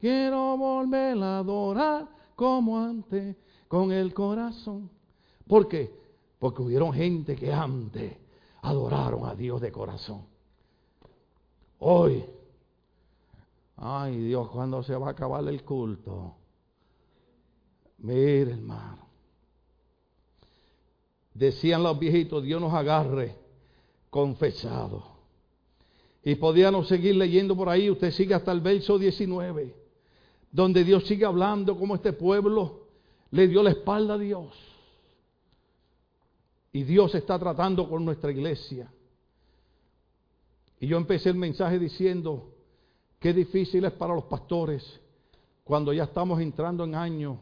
[0.00, 3.36] Quiero volver a adorar como antes
[3.68, 4.99] con el corazón.
[5.50, 5.92] ¿Por qué?
[6.38, 8.16] Porque hubieron gente que antes
[8.62, 10.24] adoraron a Dios de corazón.
[11.80, 12.24] Hoy,
[13.76, 16.36] ay Dios, ¿cuándo se va a acabar el culto?
[17.98, 19.08] Mire, hermano.
[21.34, 23.34] Decían los viejitos, Dios nos agarre
[24.08, 25.02] confesado.
[26.22, 29.74] Y podíamos seguir leyendo por ahí, usted sigue hasta el verso 19,
[30.52, 32.86] donde Dios sigue hablando como este pueblo
[33.32, 34.69] le dio la espalda a Dios.
[36.72, 38.90] Y Dios está tratando con nuestra iglesia.
[40.78, 42.54] Y yo empecé el mensaje diciendo,
[43.18, 45.00] qué difícil es para los pastores
[45.64, 47.38] cuando ya estamos entrando en años,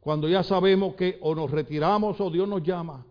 [0.00, 3.04] cuando ya sabemos que o nos retiramos o Dios nos llama.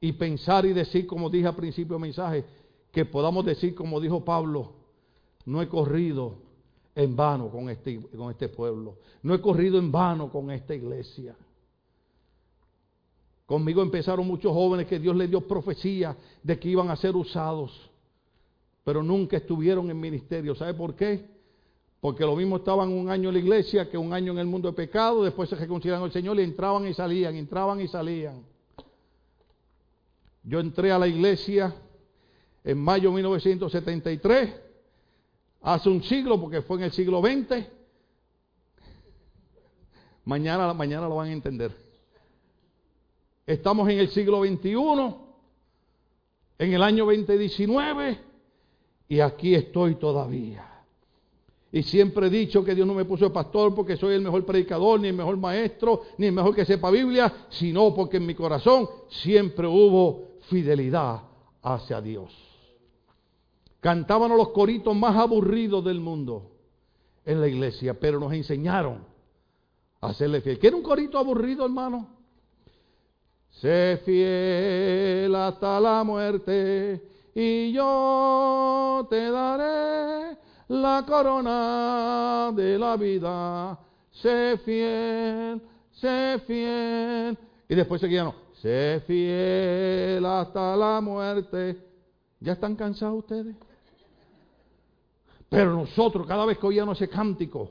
[0.00, 2.44] Y pensar y decir, como dije al principio del mensaje,
[2.90, 4.72] que podamos decir, como dijo Pablo,
[5.44, 6.38] no he corrido
[6.94, 11.36] en vano con este, con este pueblo, no he corrido en vano con esta iglesia.
[13.46, 17.90] Conmigo empezaron muchos jóvenes que Dios les dio profecía de que iban a ser usados,
[18.84, 20.54] pero nunca estuvieron en ministerio.
[20.54, 21.26] ¿Sabe por qué?
[22.00, 24.68] Porque lo mismo estaban un año en la iglesia que un año en el mundo
[24.68, 28.42] de pecado, después se reconciliaron al Señor y entraban y salían, entraban y salían.
[30.42, 31.74] Yo entré a la iglesia
[32.64, 34.54] en mayo de 1973,
[35.60, 37.66] hace un siglo, porque fue en el siglo XX.
[40.24, 41.91] Mañana, mañana lo van a entender.
[43.46, 45.14] Estamos en el siglo XXI,
[46.58, 48.18] en el año 2019,
[49.08, 50.68] y aquí estoy todavía.
[51.72, 54.44] Y siempre he dicho que Dios no me puso de pastor porque soy el mejor
[54.44, 58.34] predicador, ni el mejor maestro, ni el mejor que sepa Biblia, sino porque en mi
[58.34, 61.22] corazón siempre hubo fidelidad
[61.62, 62.30] hacia Dios.
[63.80, 66.52] Cantábamos los coritos más aburridos del mundo
[67.24, 69.04] en la iglesia, pero nos enseñaron
[70.00, 70.58] a hacerle fiel.
[70.58, 72.21] ¿Qué un corito aburrido, hermano?
[73.52, 77.00] Sé fiel hasta la muerte
[77.34, 80.36] y yo te daré
[80.68, 83.78] la corona de la vida.
[84.10, 87.38] Sé fiel, sé fiel.
[87.68, 91.78] Y después seguían, sé fiel hasta la muerte.
[92.40, 93.54] ¿Ya están cansados ustedes?
[95.48, 97.70] Pero nosotros, cada vez que oíamos ese cántico,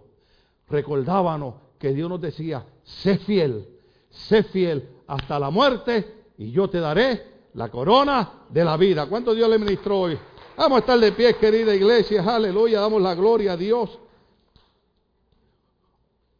[0.69, 3.67] recordábamos que Dios nos decía, sé fiel,
[4.09, 9.07] sé fiel hasta la muerte y yo te daré la corona de la vida.
[9.07, 10.17] ¿Cuánto Dios le ministró hoy?
[10.55, 12.23] Vamos a estar de pie, querida iglesia.
[12.23, 13.99] Aleluya, damos la gloria a Dios.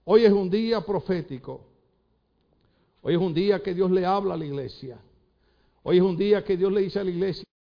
[0.06, 1.66] Hoy es un día profético.
[3.02, 4.98] Hoy es un día que Dios le habla a la iglesia.
[5.84, 7.44] Hoy es un día que Dios le dice a la iglesia.